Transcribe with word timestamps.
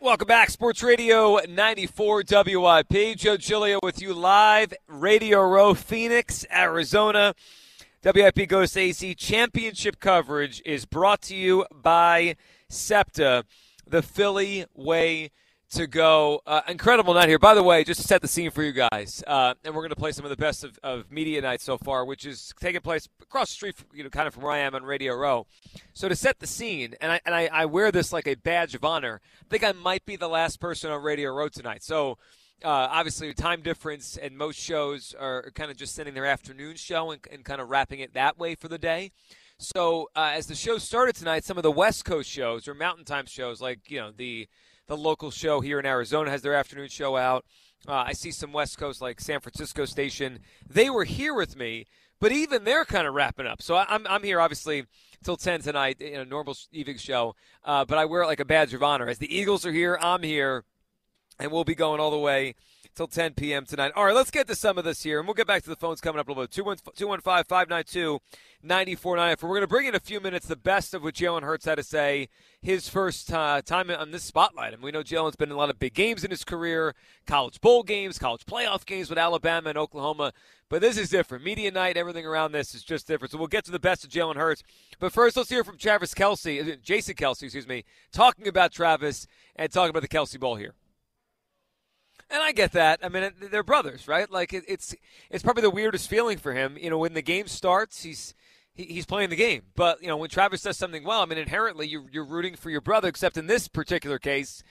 Welcome 0.00 0.28
back, 0.28 0.48
Sports 0.50 0.84
Radio 0.84 1.40
94 1.48 2.22
WIP. 2.30 3.16
Joe 3.16 3.36
Giglio 3.36 3.80
with 3.82 4.00
you 4.00 4.14
live, 4.14 4.72
Radio 4.86 5.40
Row, 5.40 5.74
Phoenix, 5.74 6.46
Arizona. 6.52 7.34
WIP 8.04 8.48
Goes 8.48 8.76
AZ 8.76 9.04
Championship 9.16 9.98
coverage 9.98 10.62
is 10.64 10.86
brought 10.86 11.20
to 11.22 11.34
you 11.34 11.66
by 11.74 12.36
SEPTA, 12.68 13.44
the 13.88 14.00
Philly 14.00 14.66
way 14.72 15.32
to 15.70 15.86
go. 15.86 16.40
Uh, 16.46 16.62
incredible 16.68 17.14
night 17.14 17.28
here. 17.28 17.38
By 17.38 17.54
the 17.54 17.62
way, 17.62 17.84
just 17.84 18.00
to 18.00 18.06
set 18.06 18.22
the 18.22 18.28
scene 18.28 18.50
for 18.50 18.62
you 18.62 18.72
guys, 18.72 19.22
uh, 19.26 19.54
and 19.64 19.74
we're 19.74 19.82
going 19.82 19.90
to 19.90 19.96
play 19.96 20.12
some 20.12 20.24
of 20.24 20.30
the 20.30 20.36
best 20.36 20.64
of, 20.64 20.78
of, 20.82 21.10
media 21.10 21.40
night 21.40 21.60
so 21.60 21.76
far, 21.76 22.04
which 22.04 22.24
is 22.24 22.52
taking 22.60 22.80
place 22.80 23.08
across 23.22 23.48
the 23.50 23.54
street, 23.54 23.74
you 23.92 24.02
know, 24.02 24.10
kind 24.10 24.26
of 24.26 24.34
from 24.34 24.44
where 24.44 24.52
I 24.52 24.58
am 24.58 24.74
on 24.74 24.82
Radio 24.82 25.14
Row. 25.14 25.46
So 25.94 26.08
to 26.08 26.16
set 26.16 26.38
the 26.38 26.46
scene, 26.46 26.94
and 27.00 27.12
I 27.12 27.20
and 27.26 27.34
I, 27.34 27.48
I 27.52 27.66
wear 27.66 27.92
this 27.92 28.12
like 28.12 28.26
a 28.26 28.34
badge 28.34 28.74
of 28.74 28.84
honor. 28.84 29.20
I 29.42 29.46
think 29.50 29.64
I 29.64 29.72
might 29.72 30.04
be 30.06 30.16
the 30.16 30.28
last 30.28 30.60
person 30.60 30.90
on 30.90 31.02
Radio 31.02 31.32
Row 31.32 31.48
tonight. 31.48 31.82
So. 31.82 32.18
Uh, 32.64 32.90
obviously, 32.90 33.32
time 33.32 33.62
difference, 33.62 34.16
and 34.16 34.36
most 34.36 34.58
shows 34.58 35.14
are 35.16 35.52
kind 35.54 35.70
of 35.70 35.76
just 35.76 35.94
sending 35.94 36.12
their 36.12 36.26
afternoon 36.26 36.74
show 36.74 37.12
and, 37.12 37.24
and 37.30 37.44
kind 37.44 37.60
of 37.60 37.70
wrapping 37.70 38.00
it 38.00 38.14
that 38.14 38.36
way 38.36 38.56
for 38.56 38.66
the 38.66 38.78
day. 38.78 39.12
So, 39.58 40.10
uh, 40.16 40.32
as 40.34 40.46
the 40.46 40.56
show 40.56 40.78
started 40.78 41.14
tonight, 41.14 41.44
some 41.44 41.56
of 41.56 41.62
the 41.62 41.70
West 41.70 42.04
Coast 42.04 42.28
shows 42.28 42.66
or 42.66 42.74
Mountain 42.74 43.04
Time 43.04 43.26
shows, 43.26 43.60
like 43.60 43.88
you 43.88 44.00
know 44.00 44.10
the 44.10 44.48
the 44.88 44.96
local 44.96 45.30
show 45.30 45.60
here 45.60 45.78
in 45.78 45.86
Arizona 45.86 46.30
has 46.30 46.42
their 46.42 46.54
afternoon 46.54 46.88
show 46.88 47.16
out. 47.16 47.44
Uh, 47.86 48.04
I 48.06 48.12
see 48.12 48.32
some 48.32 48.52
West 48.52 48.78
Coast, 48.78 49.00
like 49.00 49.20
San 49.20 49.40
Francisco 49.40 49.84
station. 49.84 50.40
They 50.68 50.90
were 50.90 51.04
here 51.04 51.34
with 51.34 51.56
me, 51.56 51.86
but 52.18 52.32
even 52.32 52.64
they're 52.64 52.84
kind 52.84 53.06
of 53.06 53.14
wrapping 53.14 53.46
up. 53.46 53.62
So 53.62 53.76
I'm, 53.76 54.06
I'm 54.08 54.24
here, 54.24 54.40
obviously, 54.40 54.86
till 55.22 55.36
10 55.36 55.60
tonight 55.60 56.00
in 56.00 56.20
a 56.20 56.24
normal 56.24 56.56
evening 56.72 56.96
show. 56.96 57.36
Uh, 57.62 57.84
but 57.84 57.98
I 57.98 58.06
wear 58.06 58.22
it 58.22 58.26
like 58.26 58.40
a 58.40 58.44
badge 58.44 58.74
of 58.74 58.82
honor. 58.82 59.06
As 59.06 59.18
the 59.18 59.32
Eagles 59.32 59.64
are 59.64 59.72
here, 59.72 59.98
I'm 60.00 60.22
here, 60.22 60.64
and 61.38 61.52
we'll 61.52 61.64
be 61.64 61.76
going 61.76 62.00
all 62.00 62.10
the 62.10 62.18
way 62.18 62.54
till 62.94 63.06
10 63.06 63.34
p.m. 63.34 63.64
tonight. 63.64 63.92
All 63.94 64.04
right, 64.04 64.14
let's 64.14 64.30
get 64.30 64.46
to 64.48 64.54
some 64.54 64.78
of 64.78 64.84
this 64.84 65.02
here, 65.02 65.18
and 65.18 65.26
we'll 65.26 65.34
get 65.34 65.46
back 65.46 65.62
to 65.62 65.70
the 65.70 65.76
phones 65.76 66.00
coming 66.00 66.18
up 66.18 66.28
a 66.28 66.30
little 66.30 66.44
bit. 66.44 66.50
215 66.50 67.22
592 67.22 68.20
9494. 68.62 69.48
We're 69.48 69.54
going 69.54 69.62
to 69.62 69.68
bring 69.68 69.86
in 69.86 69.94
a 69.94 70.00
few 70.00 70.20
minutes 70.20 70.46
the 70.46 70.56
best 70.56 70.94
of 70.94 71.02
what 71.02 71.14
Jalen 71.14 71.42
Hurts 71.42 71.64
had 71.64 71.76
to 71.76 71.84
say 71.84 72.28
his 72.60 72.88
first 72.88 73.32
uh, 73.32 73.62
time 73.62 73.90
on 73.90 74.10
this 74.10 74.24
spotlight. 74.24 74.74
And 74.74 74.82
we 74.82 74.90
know 74.90 75.02
Jalen's 75.02 75.36
been 75.36 75.50
in 75.50 75.54
a 75.54 75.58
lot 75.58 75.70
of 75.70 75.78
big 75.78 75.94
games 75.94 76.24
in 76.24 76.30
his 76.30 76.44
career 76.44 76.94
college 77.26 77.60
bowl 77.60 77.84
games, 77.84 78.18
college 78.18 78.44
playoff 78.46 78.84
games 78.84 79.08
with 79.08 79.18
Alabama 79.18 79.68
and 79.68 79.78
Oklahoma. 79.78 80.32
But 80.68 80.80
this 80.80 80.98
is 80.98 81.08
different. 81.08 81.44
Media 81.44 81.70
night, 81.70 81.96
everything 81.96 82.26
around 82.26 82.52
this 82.52 82.74
is 82.74 82.82
just 82.82 83.06
different. 83.06 83.30
So 83.30 83.38
we'll 83.38 83.46
get 83.46 83.64
to 83.66 83.70
the 83.70 83.78
best 83.78 84.04
of 84.04 84.10
Jalen 84.10 84.36
Hurts. 84.36 84.62
But 84.98 85.12
first, 85.12 85.36
let's 85.36 85.50
hear 85.50 85.64
from 85.64 85.78
Travis 85.78 86.12
Kelce, 86.12 86.72
uh, 86.72 86.76
Jason 86.82 87.14
Kelce, 87.14 87.44
excuse 87.44 87.68
me, 87.68 87.84
talking 88.12 88.48
about 88.48 88.72
Travis 88.72 89.26
and 89.54 89.70
talking 89.70 89.90
about 89.90 90.02
the 90.02 90.08
Kelce 90.08 90.38
Bowl 90.38 90.56
here. 90.56 90.74
And 92.30 92.42
I 92.42 92.52
get 92.52 92.72
that. 92.72 93.00
I 93.02 93.08
mean, 93.08 93.30
they're 93.50 93.62
brothers, 93.62 94.06
right? 94.06 94.30
Like 94.30 94.52
it's 94.52 94.94
it's 95.30 95.42
probably 95.42 95.62
the 95.62 95.70
weirdest 95.70 96.10
feeling 96.10 96.36
for 96.36 96.52
him. 96.52 96.76
You 96.78 96.90
know, 96.90 96.98
when 96.98 97.14
the 97.14 97.22
game 97.22 97.46
starts, 97.46 98.02
he's 98.02 98.34
he's 98.74 99.06
playing 99.06 99.30
the 99.30 99.36
game. 99.36 99.62
But 99.74 100.02
you 100.02 100.08
know, 100.08 100.16
when 100.16 100.28
Travis 100.28 100.62
does 100.62 100.76
something 100.76 101.04
well, 101.04 101.22
I 101.22 101.26
mean, 101.26 101.38
inherently 101.38 101.88
you're, 101.88 102.04
you're 102.10 102.24
rooting 102.24 102.54
for 102.54 102.70
your 102.70 102.82
brother. 102.82 103.08
Except 103.08 103.38
in 103.38 103.46
this 103.46 103.66
particular 103.66 104.18
case, 104.18 104.62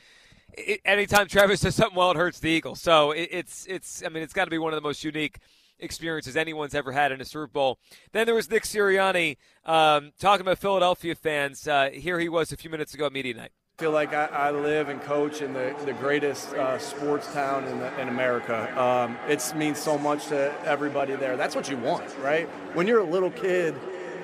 it, 0.53 0.81
anytime 0.85 1.27
Travis 1.27 1.61
does 1.61 1.75
something 1.75 1.97
well, 1.97 2.11
it 2.11 2.17
hurts 2.17 2.39
the 2.39 2.49
Eagles. 2.49 2.79
So 2.79 3.11
it, 3.11 3.29
it's 3.31 3.65
it's. 3.65 4.03
I 4.03 4.09
mean, 4.09 4.21
it's 4.21 4.33
got 4.33 4.45
to 4.45 4.51
be 4.51 4.59
one 4.59 4.73
of 4.73 4.77
the 4.77 4.87
most 4.87 5.03
unique 5.03 5.39
experiences 5.79 6.35
anyone's 6.35 6.75
ever 6.75 6.91
had 6.91 7.11
in 7.11 7.21
a 7.21 7.25
Super 7.25 7.47
Bowl. 7.47 7.79
Then 8.11 8.25
there 8.25 8.35
was 8.35 8.49
Nick 8.49 8.63
Sirianni 8.63 9.37
um, 9.65 10.11
talking 10.19 10.41
about 10.41 10.57
Philadelphia 10.59 11.15
fans. 11.15 11.67
Uh, 11.67 11.89
here 11.91 12.19
he 12.19 12.29
was 12.29 12.51
a 12.51 12.57
few 12.57 12.69
minutes 12.69 12.93
ago 12.93 13.07
at 13.07 13.13
media 13.13 13.35
night 13.35 13.51
feel 13.77 13.91
like 13.91 14.11
I, 14.11 14.25
I, 14.25 14.49
live 14.49 14.89
and 14.89 14.99
coach 15.03 15.43
in 15.43 15.53
the, 15.53 15.75
the 15.85 15.93
greatest 15.93 16.51
uh, 16.55 16.79
sports 16.79 17.31
town 17.31 17.63
in, 17.65 17.77
the, 17.77 18.01
in 18.01 18.07
America. 18.07 18.75
Um, 18.75 19.19
it 19.29 19.53
means 19.55 19.77
so 19.77 19.99
much 19.99 20.29
to 20.29 20.51
everybody 20.65 21.15
there. 21.15 21.37
That's 21.37 21.55
what 21.55 21.69
you 21.69 21.77
want, 21.77 22.03
right? 22.17 22.47
When 22.73 22.87
you're 22.87 23.01
a 23.01 23.03
little 23.03 23.29
kid 23.29 23.75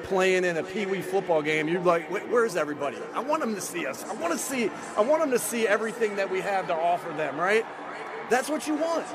playing 0.01 0.43
in 0.43 0.57
a 0.57 0.63
pee 0.63 0.87
wee 0.87 1.03
football 1.03 1.43
game, 1.43 1.67
you're 1.67 1.81
like, 1.81 2.09
where's 2.31 2.55
everybody? 2.55 2.97
I 3.13 3.19
want 3.19 3.41
them 3.41 3.53
to 3.53 3.61
see 3.61 3.85
us. 3.85 4.03
I 4.05 4.15
want 4.15 4.33
to 4.33 4.39
see. 4.39 4.71
I 4.97 5.01
want 5.01 5.21
them 5.21 5.29
to 5.29 5.37
see 5.37 5.67
everything 5.67 6.15
that 6.15 6.31
we 6.31 6.41
have 6.41 6.65
to 6.65 6.73
offer 6.73 7.09
them, 7.09 7.37
right? 7.39 7.63
That's 8.31 8.49
what 8.49 8.67
you 8.67 8.73
want. 8.73 9.05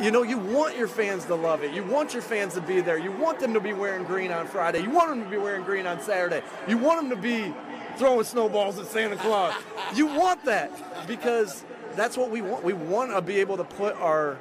You 0.00 0.10
know, 0.10 0.22
you 0.22 0.38
want 0.38 0.78
your 0.78 0.88
fans 0.88 1.26
to 1.26 1.34
love 1.34 1.62
it. 1.62 1.74
You 1.74 1.84
want 1.84 2.14
your 2.14 2.22
fans 2.22 2.54
to 2.54 2.62
be 2.62 2.80
there. 2.80 2.96
You 2.96 3.12
want 3.12 3.40
them 3.40 3.52
to 3.52 3.60
be 3.60 3.74
wearing 3.74 4.04
green 4.04 4.32
on 4.32 4.46
Friday. 4.46 4.80
You 4.80 4.90
want 4.90 5.10
them 5.10 5.22
to 5.22 5.28
be 5.28 5.36
wearing 5.36 5.64
green 5.64 5.86
on 5.86 6.00
Saturday. 6.00 6.42
You 6.66 6.78
want 6.78 7.00
them 7.00 7.10
to 7.10 7.22
be 7.22 7.52
throwing 7.96 8.24
snowballs 8.24 8.78
at 8.78 8.86
Santa 8.86 9.16
Claus. 9.16 9.54
You 9.94 10.06
want 10.06 10.44
that 10.44 11.06
because 11.06 11.64
that's 11.94 12.16
what 12.16 12.30
we 12.30 12.42
want. 12.42 12.62
We 12.62 12.72
want 12.72 13.10
to 13.12 13.22
be 13.22 13.40
able 13.40 13.56
to 13.56 13.64
put 13.64 13.96
our 13.96 14.38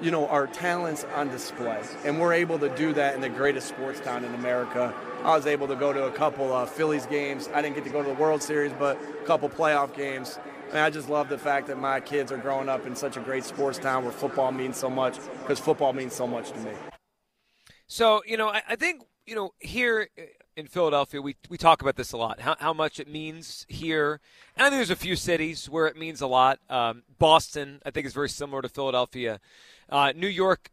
you 0.00 0.10
know 0.10 0.26
our 0.28 0.46
talents 0.46 1.04
on 1.14 1.28
display. 1.28 1.82
And 2.04 2.20
we're 2.20 2.32
able 2.32 2.58
to 2.58 2.68
do 2.70 2.92
that 2.94 3.14
in 3.14 3.20
the 3.20 3.28
greatest 3.28 3.68
sports 3.68 4.00
town 4.00 4.24
in 4.24 4.34
america. 4.34 4.94
I 5.22 5.36
was 5.36 5.46
able 5.46 5.68
to 5.68 5.76
go 5.76 5.92
to 5.92 6.04
a 6.04 6.12
couple 6.12 6.52
of 6.52 6.70
phillies 6.70 7.06
games. 7.06 7.48
I 7.54 7.60
didn't 7.60 7.74
get 7.74 7.84
to 7.84 7.90
go 7.90 8.02
to 8.02 8.08
the 8.08 8.14
world 8.14 8.42
series 8.42 8.72
but 8.78 8.98
a 9.22 9.24
couple 9.26 9.48
playoff 9.48 9.94
games. 9.94 10.38
And 10.70 10.78
i 10.78 10.88
just 10.88 11.08
love 11.08 11.28
the 11.28 11.38
fact 11.38 11.66
that 11.66 11.78
my 11.78 12.00
kids 12.00 12.30
are 12.32 12.38
growing 12.38 12.68
up 12.68 12.86
in 12.86 12.94
such 12.94 13.16
a 13.16 13.20
great 13.20 13.44
sports 13.44 13.78
town 13.78 14.04
where 14.04 14.12
football 14.12 14.52
means 14.52 14.76
so 14.76 14.88
much 14.88 15.18
because 15.40 15.58
football 15.58 15.92
means 15.92 16.14
so 16.14 16.26
much 16.26 16.50
to 16.52 16.58
me. 16.60 16.72
So 17.86 18.22
you 18.26 18.36
know 18.36 18.48
I, 18.48 18.62
I 18.68 18.76
think 18.76 19.02
you 19.26 19.34
know 19.34 19.50
here 19.58 20.08
in 20.60 20.66
Philadelphia, 20.66 21.20
we, 21.20 21.34
we 21.48 21.56
talk 21.56 21.80
about 21.82 21.96
this 21.96 22.12
a 22.12 22.16
lot, 22.16 22.40
how, 22.40 22.54
how 22.60 22.72
much 22.72 23.00
it 23.00 23.08
means 23.08 23.66
here. 23.68 24.20
And 24.56 24.66
I 24.66 24.68
think 24.68 24.78
there's 24.78 24.90
a 24.90 24.96
few 24.96 25.16
cities 25.16 25.68
where 25.68 25.86
it 25.86 25.96
means 25.96 26.20
a 26.20 26.26
lot. 26.26 26.60
Um, 26.68 27.02
Boston, 27.18 27.80
I 27.84 27.90
think, 27.90 28.06
is 28.06 28.12
very 28.12 28.28
similar 28.28 28.62
to 28.62 28.68
Philadelphia. 28.68 29.40
Uh, 29.88 30.12
New 30.14 30.28
York 30.28 30.70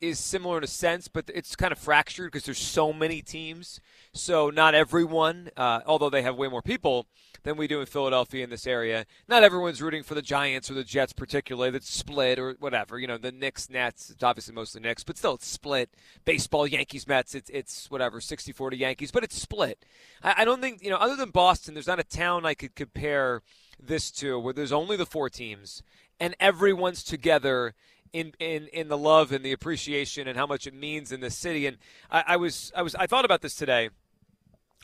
is 0.00 0.18
similar 0.20 0.58
in 0.58 0.64
a 0.64 0.68
sense, 0.68 1.08
but 1.08 1.28
it's 1.34 1.56
kind 1.56 1.72
of 1.72 1.78
fractured 1.78 2.30
because 2.30 2.44
there's 2.44 2.58
so 2.58 2.92
many 2.92 3.22
teams. 3.22 3.80
So 4.14 4.50
not 4.50 4.74
everyone, 4.74 5.48
uh, 5.56 5.80
although 5.86 6.10
they 6.10 6.20
have 6.20 6.36
way 6.36 6.46
more 6.46 6.60
people 6.60 7.06
than 7.44 7.56
we 7.56 7.66
do 7.66 7.80
in 7.80 7.86
Philadelphia 7.86 8.44
in 8.44 8.50
this 8.50 8.66
area, 8.66 9.06
not 9.26 9.42
everyone's 9.42 9.80
rooting 9.80 10.02
for 10.02 10.14
the 10.14 10.20
Giants 10.20 10.70
or 10.70 10.74
the 10.74 10.84
Jets 10.84 11.14
particularly. 11.14 11.70
That's 11.70 11.90
split 11.90 12.38
or 12.38 12.54
whatever. 12.60 12.98
You 12.98 13.06
know, 13.06 13.16
the 13.16 13.32
Knicks, 13.32 13.70
Nets. 13.70 14.10
It's 14.10 14.22
obviously 14.22 14.54
mostly 14.54 14.82
Knicks, 14.82 15.02
but 15.02 15.16
still 15.16 15.34
it's 15.34 15.46
split. 15.46 15.88
Baseball, 16.26 16.66
Yankees, 16.66 17.08
Mets. 17.08 17.34
It's 17.34 17.48
it's 17.48 17.90
whatever, 17.90 18.20
60-40 18.20 18.78
Yankees, 18.78 19.10
but 19.10 19.24
it's 19.24 19.40
split. 19.40 19.82
I, 20.22 20.42
I 20.42 20.44
don't 20.44 20.60
think 20.60 20.82
you 20.82 20.90
know, 20.90 20.98
other 20.98 21.16
than 21.16 21.30
Boston, 21.30 21.72
there's 21.72 21.86
not 21.86 21.98
a 21.98 22.04
town 22.04 22.44
I 22.44 22.52
could 22.52 22.74
compare 22.74 23.40
this 23.82 24.10
to 24.10 24.38
where 24.38 24.52
there's 24.52 24.72
only 24.72 24.96
the 24.96 25.06
four 25.06 25.30
teams 25.30 25.82
and 26.20 26.36
everyone's 26.38 27.02
together 27.02 27.74
in, 28.12 28.32
in, 28.38 28.68
in 28.68 28.88
the 28.88 28.98
love 28.98 29.32
and 29.32 29.42
the 29.42 29.52
appreciation 29.52 30.28
and 30.28 30.36
how 30.36 30.46
much 30.46 30.66
it 30.66 30.74
means 30.74 31.12
in 31.12 31.20
the 31.20 31.30
city. 31.30 31.66
And 31.66 31.78
I, 32.10 32.24
I 32.28 32.36
was 32.36 32.70
I 32.76 32.82
was 32.82 32.94
I 32.94 33.06
thought 33.06 33.24
about 33.24 33.40
this 33.40 33.54
today. 33.54 33.88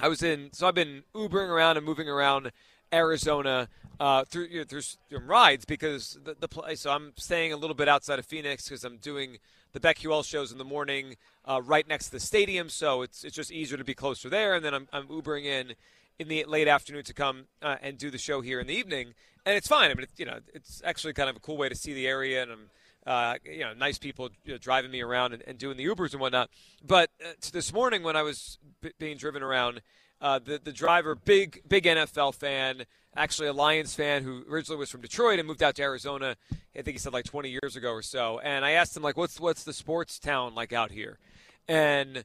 I 0.00 0.08
was 0.08 0.22
in 0.22 0.50
so 0.52 0.68
I've 0.68 0.74
been 0.74 1.02
Ubering 1.14 1.48
around 1.48 1.76
and 1.76 1.84
moving 1.84 2.08
around 2.08 2.52
Arizona 2.92 3.68
uh, 4.00 4.24
through 4.24 4.46
you 4.46 4.58
know, 4.58 4.64
through, 4.64 4.82
through 5.08 5.18
rides 5.20 5.64
because 5.64 6.18
the, 6.24 6.36
the 6.38 6.48
place. 6.48 6.80
So 6.80 6.90
I'm 6.90 7.12
staying 7.16 7.52
a 7.52 7.56
little 7.56 7.74
bit 7.74 7.88
outside 7.88 8.18
of 8.18 8.26
Phoenix 8.26 8.68
because 8.68 8.84
I'm 8.84 8.98
doing 8.98 9.38
the 9.72 9.80
BetQL 9.80 10.24
shows 10.24 10.52
in 10.52 10.58
the 10.58 10.64
morning 10.64 11.16
uh, 11.44 11.60
right 11.62 11.86
next 11.86 12.06
to 12.06 12.12
the 12.12 12.20
stadium. 12.20 12.68
So 12.68 13.02
it's 13.02 13.24
it's 13.24 13.34
just 13.34 13.50
easier 13.50 13.76
to 13.76 13.84
be 13.84 13.94
closer 13.94 14.28
there. 14.28 14.54
And 14.54 14.64
then 14.64 14.74
I'm 14.74 14.88
I'm 14.92 15.06
Ubering 15.08 15.44
in 15.44 15.74
in 16.18 16.28
the 16.28 16.44
late 16.44 16.68
afternoon 16.68 17.04
to 17.04 17.14
come 17.14 17.44
uh, 17.62 17.76
and 17.80 17.96
do 17.96 18.10
the 18.10 18.18
show 18.18 18.40
here 18.40 18.60
in 18.60 18.66
the 18.66 18.74
evening, 18.74 19.14
and 19.46 19.56
it's 19.56 19.68
fine. 19.68 19.90
I 19.90 19.94
mean, 19.94 20.02
it's, 20.04 20.18
you 20.18 20.26
know, 20.26 20.40
it's 20.52 20.82
actually 20.84 21.12
kind 21.12 21.30
of 21.30 21.36
a 21.36 21.40
cool 21.40 21.56
way 21.56 21.68
to 21.68 21.76
see 21.76 21.94
the 21.94 22.08
area, 22.08 22.42
and 22.42 22.50
I'm 22.50 22.70
uh, 23.08 23.36
you 23.42 23.60
know, 23.60 23.72
nice 23.72 23.96
people 23.96 24.28
you 24.44 24.52
know, 24.52 24.58
driving 24.58 24.90
me 24.90 25.00
around 25.00 25.32
and, 25.32 25.42
and, 25.46 25.56
doing 25.56 25.78
the 25.78 25.86
Ubers 25.86 26.12
and 26.12 26.20
whatnot. 26.20 26.50
But 26.86 27.08
uh, 27.24 27.30
this 27.52 27.72
morning 27.72 28.02
when 28.02 28.16
I 28.16 28.22
was 28.22 28.58
b- 28.82 28.92
being 28.98 29.16
driven 29.16 29.42
around, 29.42 29.80
uh, 30.20 30.38
the 30.38 30.60
the 30.62 30.72
driver, 30.72 31.14
big 31.14 31.62
big 31.66 31.84
NFL 31.84 32.34
fan, 32.34 32.84
actually 33.16 33.48
a 33.48 33.54
Lions 33.54 33.94
fan 33.94 34.24
who 34.24 34.44
originally 34.50 34.78
was 34.78 34.90
from 34.90 35.00
Detroit 35.00 35.38
and 35.38 35.48
moved 35.48 35.62
out 35.62 35.74
to 35.76 35.82
Arizona. 35.82 36.36
I 36.52 36.82
think 36.82 36.96
he 36.96 36.98
said 36.98 37.14
like 37.14 37.24
20 37.24 37.48
years 37.48 37.76
ago 37.76 37.92
or 37.92 38.02
so. 38.02 38.40
And 38.40 38.62
I 38.62 38.72
asked 38.72 38.94
him 38.94 39.02
like, 39.02 39.16
what's 39.16 39.40
what's 39.40 39.64
the 39.64 39.72
sports 39.72 40.18
town 40.18 40.54
like 40.54 40.74
out 40.74 40.90
here? 40.90 41.18
And 41.66 42.24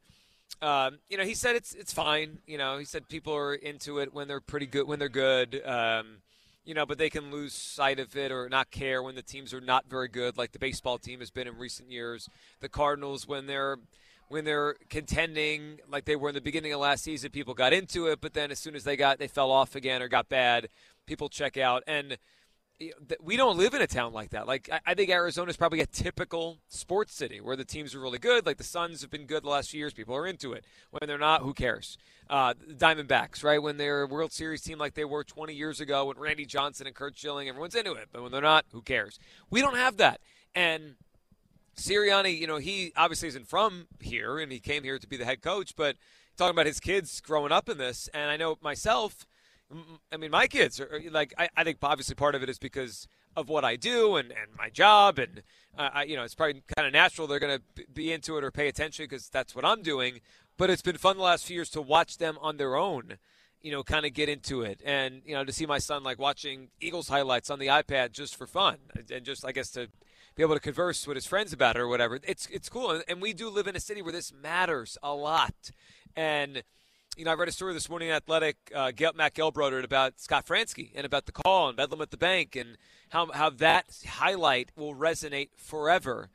um, 0.61 0.99
you 1.07 1.17
know, 1.17 1.23
he 1.23 1.33
said 1.33 1.55
it's 1.55 1.73
it's 1.73 1.93
fine. 1.93 2.39
You 2.45 2.57
know, 2.57 2.77
he 2.77 2.83
said 2.83 3.07
people 3.07 3.33
are 3.33 3.53
into 3.53 3.99
it 3.99 4.13
when 4.13 4.27
they're 4.27 4.41
pretty 4.41 4.65
good 4.65 4.85
when 4.85 4.99
they're 4.99 5.07
good. 5.07 5.61
Um, 5.65 6.17
you 6.65 6.73
know, 6.73 6.85
but 6.85 6.97
they 6.97 7.09
can 7.09 7.31
lose 7.31 7.53
sight 7.53 7.99
of 7.99 8.15
it 8.15 8.31
or 8.31 8.47
not 8.49 8.71
care 8.71 9.03
when 9.03 9.15
the 9.15 9.21
teams 9.21 9.53
are 9.53 9.61
not 9.61 9.89
very 9.89 10.07
good, 10.07 10.37
like 10.37 10.51
the 10.51 10.59
baseball 10.59 10.97
team 10.97 11.19
has 11.19 11.29
been 11.29 11.47
in 11.47 11.57
recent 11.57 11.91
years. 11.91 12.29
The 12.61 12.69
Cardinals, 12.69 13.27
when 13.27 13.47
they're 13.47 13.77
when 14.29 14.45
they're 14.45 14.75
contending 14.89 15.79
like 15.89 16.05
they 16.05 16.15
were 16.15 16.29
in 16.29 16.35
the 16.35 16.41
beginning 16.41 16.73
of 16.73 16.79
last 16.79 17.03
season, 17.03 17.31
people 17.31 17.53
got 17.53 17.73
into 17.73 18.07
it, 18.07 18.21
but 18.21 18.33
then 18.33 18.51
as 18.51 18.59
soon 18.59 18.75
as 18.75 18.83
they 18.83 18.95
got 18.95 19.19
they 19.19 19.27
fell 19.27 19.51
off 19.51 19.75
again 19.75 20.01
or 20.01 20.07
got 20.07 20.29
bad, 20.29 20.69
people 21.05 21.29
check 21.29 21.57
out. 21.57 21.83
And 21.85 22.17
we 23.21 23.37
don't 23.37 23.57
live 23.57 23.73
in 23.73 23.81
a 23.81 23.87
town 23.87 24.13
like 24.13 24.31
that. 24.31 24.47
Like 24.47 24.69
I 24.85 24.93
think 24.93 25.09
Arizona 25.09 25.49
is 25.49 25.57
probably 25.57 25.81
a 25.81 25.85
typical 25.85 26.59
sports 26.67 27.13
city 27.13 27.39
where 27.41 27.55
the 27.55 27.65
teams 27.65 27.93
are 27.93 27.99
really 27.99 28.19
good. 28.19 28.45
Like 28.45 28.57
the 28.57 28.63
Suns 28.63 29.01
have 29.01 29.09
been 29.09 29.25
good 29.25 29.43
the 29.43 29.49
last 29.49 29.69
few 29.69 29.79
years. 29.79 29.93
People 29.93 30.15
are 30.15 30.25
into 30.25 30.53
it. 30.53 30.65
When 30.91 31.07
they're 31.07 31.17
not, 31.17 31.41
who 31.41 31.53
cares? 31.53 31.97
Uh, 32.29 32.53
Diamondbacks, 32.53 33.43
right? 33.43 33.61
When 33.61 33.77
they're 33.77 34.03
a 34.03 34.07
World 34.07 34.31
Series 34.31 34.61
team 34.61 34.77
like 34.77 34.93
they 34.93 35.05
were 35.05 35.23
20 35.23 35.53
years 35.53 35.79
ago, 35.79 36.05
when 36.05 36.17
Randy 36.17 36.45
Johnson 36.45 36.87
and 36.87 36.95
Curt 36.95 37.17
Schilling, 37.17 37.49
everyone's 37.49 37.75
into 37.75 37.93
it. 37.93 38.09
But 38.11 38.23
when 38.23 38.31
they're 38.31 38.41
not, 38.41 38.65
who 38.71 38.81
cares? 38.81 39.19
We 39.49 39.61
don't 39.61 39.77
have 39.77 39.97
that. 39.97 40.21
And 40.55 40.95
Sirianni, 41.75 42.37
you 42.37 42.47
know, 42.47 42.57
he 42.57 42.93
obviously 42.95 43.27
isn't 43.29 43.47
from 43.47 43.87
here, 43.99 44.39
and 44.39 44.51
he 44.51 44.59
came 44.59 44.83
here 44.83 44.99
to 44.99 45.07
be 45.07 45.17
the 45.17 45.25
head 45.25 45.41
coach. 45.41 45.75
But 45.75 45.97
talking 46.37 46.55
about 46.55 46.65
his 46.65 46.79
kids 46.79 47.19
growing 47.21 47.51
up 47.51 47.69
in 47.69 47.77
this, 47.77 48.09
and 48.13 48.29
I 48.29 48.37
know 48.37 48.57
myself 48.61 49.25
I 50.11 50.17
mean, 50.17 50.31
my 50.31 50.47
kids 50.47 50.79
are 50.79 51.01
like, 51.11 51.33
I, 51.37 51.49
I 51.55 51.63
think 51.63 51.77
obviously 51.81 52.15
part 52.15 52.35
of 52.35 52.43
it 52.43 52.49
is 52.49 52.59
because 52.59 53.07
of 53.35 53.49
what 53.49 53.65
I 53.65 53.75
do 53.75 54.15
and, 54.15 54.31
and 54.31 54.55
my 54.57 54.69
job. 54.69 55.19
And, 55.19 55.41
uh, 55.77 55.89
I, 55.93 56.03
you 56.03 56.15
know, 56.15 56.23
it's 56.23 56.35
probably 56.35 56.63
kind 56.75 56.87
of 56.87 56.93
natural 56.93 57.27
they're 57.27 57.39
going 57.39 57.59
to 57.59 57.85
be 57.93 58.11
into 58.11 58.37
it 58.37 58.43
or 58.43 58.51
pay 58.51 58.67
attention 58.67 59.05
because 59.05 59.29
that's 59.29 59.55
what 59.55 59.65
I'm 59.65 59.81
doing. 59.81 60.21
But 60.57 60.69
it's 60.69 60.81
been 60.81 60.97
fun 60.97 61.17
the 61.17 61.23
last 61.23 61.45
few 61.45 61.55
years 61.55 61.69
to 61.71 61.81
watch 61.81 62.17
them 62.17 62.37
on 62.41 62.57
their 62.57 62.75
own, 62.75 63.17
you 63.61 63.71
know, 63.71 63.83
kind 63.83 64.05
of 64.05 64.13
get 64.13 64.29
into 64.29 64.61
it. 64.61 64.81
And, 64.85 65.21
you 65.25 65.33
know, 65.33 65.43
to 65.43 65.51
see 65.51 65.65
my 65.65 65.79
son 65.79 66.03
like 66.03 66.19
watching 66.19 66.69
Eagles 66.79 67.07
highlights 67.07 67.49
on 67.49 67.59
the 67.59 67.67
iPad 67.67 68.11
just 68.11 68.35
for 68.35 68.45
fun 68.45 68.77
and 69.11 69.25
just, 69.25 69.45
I 69.45 69.51
guess, 69.51 69.71
to 69.71 69.87
be 70.35 70.43
able 70.43 70.55
to 70.55 70.59
converse 70.59 71.07
with 71.07 71.15
his 71.15 71.25
friends 71.25 71.53
about 71.53 71.75
it 71.75 71.79
or 71.79 71.87
whatever. 71.87 72.19
It's, 72.23 72.47
it's 72.51 72.69
cool. 72.69 73.01
And 73.07 73.21
we 73.21 73.33
do 73.33 73.49
live 73.49 73.67
in 73.67 73.75
a 73.75 73.79
city 73.79 74.01
where 74.01 74.13
this 74.13 74.31
matters 74.31 74.97
a 75.01 75.13
lot. 75.13 75.71
And, 76.15 76.63
you 77.17 77.25
know, 77.25 77.31
I 77.31 77.35
read 77.35 77.47
a 77.47 77.51
story 77.51 77.73
this 77.73 77.89
morning 77.89 78.09
in 78.09 78.15
Athletic, 78.15 78.57
uh, 78.73 78.91
Matt 79.15 79.35
Gelb 79.35 79.55
wrote 79.55 79.73
it 79.73 79.85
about 79.85 80.19
Scott 80.19 80.45
Franzke 80.45 80.91
and 80.95 81.05
about 81.05 81.25
the 81.25 81.31
call 81.31 81.67
and 81.67 81.77
Bedlam 81.77 82.01
at 82.01 82.11
the 82.11 82.17
Bank 82.17 82.55
and 82.55 82.77
how, 83.09 83.31
how 83.31 83.49
that 83.51 83.85
highlight 84.07 84.71
will 84.75 84.95
resonate 84.95 85.49
forever 85.55 86.29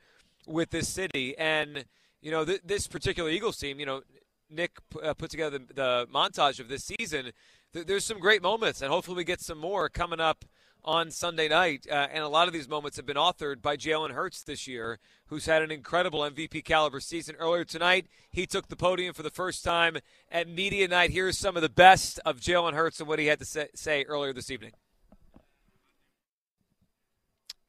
with 0.47 0.69
this 0.69 0.87
city. 0.87 1.37
And, 1.37 1.85
you 2.21 2.31
know, 2.31 2.45
th- 2.45 2.61
this 2.63 2.87
particular 2.87 3.29
Eagles 3.29 3.57
team, 3.57 3.79
you 3.79 3.85
know, 3.85 4.01
Nick 4.49 4.77
p- 4.89 5.01
uh, 5.01 5.13
put 5.13 5.29
together 5.29 5.59
the, 5.59 5.73
the, 5.73 6.07
montage 6.13 6.59
of 6.59 6.69
this 6.69 6.85
season. 6.85 7.31
Th- 7.73 7.85
there's 7.85 8.05
some 8.05 8.19
great 8.19 8.41
moments, 8.41 8.81
and 8.81 8.91
hopefully 8.91 9.17
we 9.17 9.23
get 9.23 9.41
some 9.41 9.57
more 9.57 9.89
coming 9.89 10.19
up 10.19 10.45
on 10.83 11.11
Sunday 11.11 11.47
night. 11.47 11.85
Uh, 11.89 12.07
and 12.11 12.23
a 12.23 12.27
lot 12.27 12.47
of 12.47 12.53
these 12.53 12.67
moments 12.67 12.97
have 12.97 13.05
been 13.05 13.17
authored 13.17 13.61
by 13.61 13.75
Jalen 13.77 14.11
Hurts 14.11 14.43
this 14.43 14.67
year, 14.67 14.99
who's 15.27 15.45
had 15.45 15.61
an 15.61 15.71
incredible 15.71 16.21
MVP 16.21 16.63
caliber 16.63 16.99
season. 16.99 17.35
Earlier 17.37 17.65
tonight, 17.65 18.07
he 18.31 18.45
took 18.45 18.67
the 18.67 18.75
podium 18.75 19.13
for 19.13 19.23
the 19.23 19.29
first 19.29 19.63
time 19.63 19.97
at 20.31 20.47
Media 20.47 20.87
Night. 20.87 21.11
Here's 21.11 21.37
some 21.37 21.55
of 21.55 21.61
the 21.61 21.69
best 21.69 22.19
of 22.25 22.39
Jalen 22.39 22.73
Hurts 22.73 22.99
and 22.99 23.07
what 23.07 23.19
he 23.19 23.27
had 23.27 23.39
to 23.39 23.67
say, 23.73 24.03
earlier 24.07 24.33
this 24.33 24.51
evening. 24.51 24.71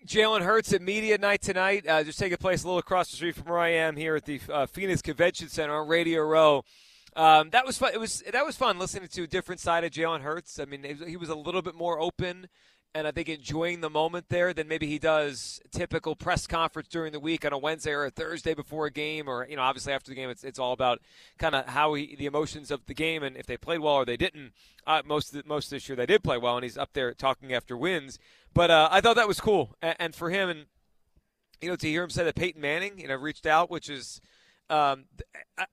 Jalen 0.06 0.42
Hurts 0.42 0.72
at 0.72 0.80
Media 0.80 1.18
Night 1.18 1.42
tonight, 1.42 1.86
uh, 1.86 2.02
just 2.02 2.18
taking 2.18 2.38
place 2.38 2.62
a 2.62 2.66
little 2.66 2.78
across 2.78 3.10
the 3.10 3.16
street 3.16 3.34
from 3.34 3.44
where 3.44 3.58
I 3.58 3.68
am 3.68 3.96
here 3.96 4.16
at 4.16 4.24
the 4.24 4.40
uh, 4.50 4.66
Phoenix 4.66 5.02
Convention 5.02 5.48
Center 5.48 5.74
on 5.74 5.88
Radio 5.88 6.22
Row. 6.22 6.64
Um, 7.14 7.50
that 7.50 7.66
was 7.66 7.76
fun. 7.76 7.92
It 7.92 8.00
was 8.00 8.22
that 8.32 8.46
was 8.46 8.56
fun 8.56 8.78
listening 8.78 9.08
to 9.08 9.24
a 9.24 9.26
different 9.26 9.60
side 9.60 9.84
of 9.84 9.90
Jalen 9.90 10.22
Hurts. 10.22 10.58
I 10.58 10.64
mean, 10.64 10.84
he 11.06 11.16
was 11.16 11.28
a 11.28 11.34
little 11.34 11.60
bit 11.60 11.74
more 11.74 12.00
open 12.00 12.48
and 12.94 13.06
I 13.06 13.12
think 13.12 13.28
enjoying 13.28 13.80
the 13.80 13.90
moment 13.90 14.26
there 14.28 14.52
than 14.52 14.66
maybe 14.66 14.86
he 14.86 14.98
does 14.98 15.60
typical 15.70 16.16
press 16.16 16.46
conference 16.46 16.88
during 16.88 17.12
the 17.12 17.20
week 17.20 17.44
on 17.44 17.52
a 17.52 17.58
Wednesday 17.58 17.92
or 17.92 18.04
a 18.04 18.10
Thursday 18.10 18.54
before 18.54 18.86
a 18.86 18.90
game, 18.90 19.28
or 19.28 19.46
you 19.48 19.56
know, 19.56 19.62
obviously 19.62 19.92
after 19.92 20.10
the 20.10 20.14
game, 20.16 20.28
it's 20.28 20.42
it's 20.42 20.58
all 20.58 20.72
about 20.72 21.00
kind 21.38 21.54
of 21.54 21.66
how 21.66 21.94
he 21.94 22.16
the 22.16 22.26
emotions 22.26 22.70
of 22.70 22.84
the 22.86 22.94
game 22.94 23.22
and 23.22 23.36
if 23.36 23.46
they 23.46 23.56
played 23.56 23.80
well 23.80 23.94
or 23.94 24.04
they 24.04 24.16
didn't. 24.16 24.52
Uh, 24.86 25.02
most 25.04 25.32
of 25.32 25.42
the, 25.42 25.48
most 25.48 25.70
this 25.70 25.88
year 25.88 25.96
they 25.96 26.06
did 26.06 26.24
play 26.24 26.38
well, 26.38 26.56
and 26.56 26.64
he's 26.64 26.78
up 26.78 26.92
there 26.92 27.12
talking 27.14 27.52
after 27.52 27.76
wins. 27.76 28.18
But 28.52 28.70
uh, 28.70 28.88
I 28.90 29.00
thought 29.00 29.16
that 29.16 29.28
was 29.28 29.40
cool, 29.40 29.76
and, 29.80 29.94
and, 30.00 30.14
for 30.14 30.30
him, 30.30 30.48
and 30.48 30.66
you 31.60 31.68
know, 31.68 31.76
to 31.76 31.86
hear 31.86 32.02
him 32.02 32.10
say 32.10 32.24
that 32.24 32.34
Peyton 32.34 32.60
Manning, 32.60 32.98
you 32.98 33.06
know, 33.06 33.14
reached 33.14 33.46
out, 33.46 33.70
which 33.70 33.88
is, 33.88 34.20
um, 34.68 35.04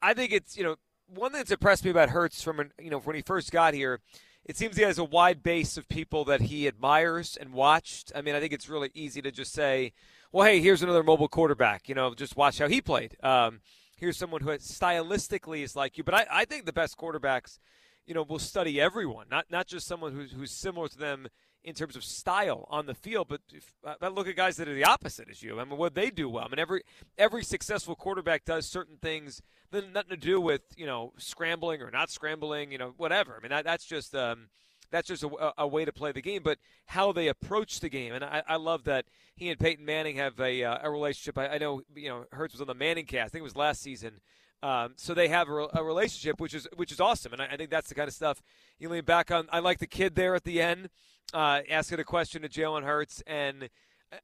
I 0.01 0.13
think 0.13 0.31
it's 0.31 0.55
you 0.55 0.63
know 0.63 0.75
one 1.07 1.31
thing 1.31 1.39
that's 1.39 1.51
impressed 1.51 1.83
me 1.83 1.91
about 1.91 2.09
Hurts 2.09 2.43
from 2.43 2.69
you 2.79 2.91
know 2.91 2.99
when 2.99 3.15
he 3.15 3.21
first 3.23 3.51
got 3.51 3.73
here 3.73 4.01
it 4.47 4.55
seems 4.55 4.77
he 4.77 4.83
has 4.83 4.97
a 4.97 5.03
wide 5.03 5.43
base 5.43 5.77
of 5.77 5.89
people 5.89 6.23
that 6.25 6.41
he 6.41 6.67
admires 6.67 7.37
and 7.39 7.51
watched. 7.51 8.11
I 8.15 8.21
mean, 8.21 8.33
I 8.33 8.39
think 8.39 8.53
it's 8.53 8.69
really 8.69 8.91
easy 8.93 9.21
to 9.21 9.31
just 9.31 9.51
say, 9.51 9.91
well, 10.31 10.47
hey, 10.47 10.61
here's 10.61 10.81
another 10.81 11.03
mobile 11.03 11.27
quarterback. 11.27 11.89
You 11.89 11.95
know, 11.95 12.13
just 12.13 12.37
watch 12.37 12.57
how 12.59 12.67
he 12.67 12.79
played. 12.81 13.17
Um, 13.21 13.59
here's 13.97 14.17
someone 14.17 14.41
who 14.41 14.49
stylistically 14.51 15.63
is 15.63 15.75
like 15.75 15.97
you. 15.97 16.03
But 16.03 16.13
I, 16.13 16.25
I 16.31 16.45
think 16.45 16.65
the 16.65 16.73
best 16.73 16.97
quarterbacks, 16.97 17.59
you 18.05 18.13
know, 18.13 18.23
will 18.23 18.39
study 18.39 18.79
everyone, 18.79 19.27
not 19.29 19.45
not 19.51 19.67
just 19.67 19.85
someone 19.85 20.13
who's, 20.13 20.31
who's 20.31 20.51
similar 20.51 20.87
to 20.87 20.97
them 20.97 21.27
in 21.67 21.73
terms 21.73 21.97
of 21.97 22.03
style 22.03 22.65
on 22.69 22.85
the 22.85 22.93
field, 22.93 23.27
but 23.27 23.41
if, 23.53 23.73
uh, 23.83 24.07
look 24.07 24.25
at 24.25 24.37
guys 24.37 24.55
that 24.55 24.69
are 24.69 24.73
the 24.73 24.85
opposite 24.85 25.27
as 25.29 25.43
you. 25.43 25.59
I 25.59 25.65
mean, 25.65 25.77
what 25.77 25.95
they 25.95 26.09
do 26.09 26.29
well. 26.29 26.45
I 26.45 26.47
mean, 26.47 26.59
every 26.59 26.83
every 27.17 27.43
successful 27.43 27.93
quarterback 27.93 28.45
does 28.45 28.65
certain 28.65 28.95
things 29.01 29.41
that 29.71 29.91
nothing 29.91 30.11
to 30.11 30.17
do 30.17 30.39
with 30.39 30.61
you 30.77 30.85
know 30.85 31.11
scrambling 31.17 31.81
or 31.81 31.91
not 31.91 32.09
scrambling, 32.09 32.71
you 32.71 32.77
know, 32.77 32.93
whatever. 32.95 33.35
I 33.37 33.41
mean, 33.41 33.49
that, 33.49 33.65
that's 33.65 33.83
just 33.83 34.15
um, 34.15 34.47
that's 34.91 35.09
just 35.09 35.23
a, 35.23 35.51
a, 35.57 35.67
way 35.67 35.83
to 35.83 35.91
play 35.91 36.13
the 36.13 36.21
game, 36.21 36.41
but 36.41 36.57
how 36.85 37.11
they 37.11 37.27
approach 37.27 37.81
the 37.81 37.89
game. 37.89 38.13
And 38.13 38.23
I, 38.23 38.43
I 38.47 38.55
love 38.55 38.85
that 38.85 39.03
he 39.35 39.49
and 39.49 39.59
Peyton 39.59 39.83
Manning 39.83 40.15
have 40.15 40.39
a, 40.39 40.63
uh, 40.63 40.77
a 40.83 40.89
relationship. 40.89 41.37
I, 41.37 41.47
I, 41.55 41.57
know 41.57 41.81
you 41.93 42.07
know 42.07 42.23
Hurts 42.31 42.53
was 42.53 42.61
on 42.61 42.67
the 42.67 42.75
Manning 42.75 43.05
cast. 43.05 43.25
I 43.25 43.29
think 43.29 43.41
it 43.41 43.43
was 43.43 43.57
last 43.57 43.81
season. 43.81 44.21
Um, 44.63 44.93
so 44.95 45.13
they 45.13 45.27
have 45.27 45.49
a, 45.49 45.67
a, 45.73 45.83
relationship, 45.83 46.39
which 46.39 46.53
is 46.53 46.65
which 46.77 46.93
is 46.93 47.01
awesome, 47.01 47.33
and 47.33 47.41
I, 47.41 47.47
I, 47.47 47.57
think 47.57 47.69
that's 47.71 47.89
the 47.89 47.95
kind 47.95 48.07
of 48.07 48.13
stuff 48.13 48.41
you 48.79 48.87
lean 48.87 49.03
back 49.03 49.31
on. 49.31 49.49
I 49.51 49.59
like 49.59 49.79
the 49.79 49.85
kid 49.85 50.15
there 50.15 50.33
at 50.33 50.45
the 50.45 50.61
end 50.61 50.89
uh, 51.33 51.61
asking 51.69 51.99
a 51.99 52.03
question 52.03 52.41
to 52.41 52.49
Jalen 52.49 52.83
Hurts, 52.83 53.21
and 53.27 53.69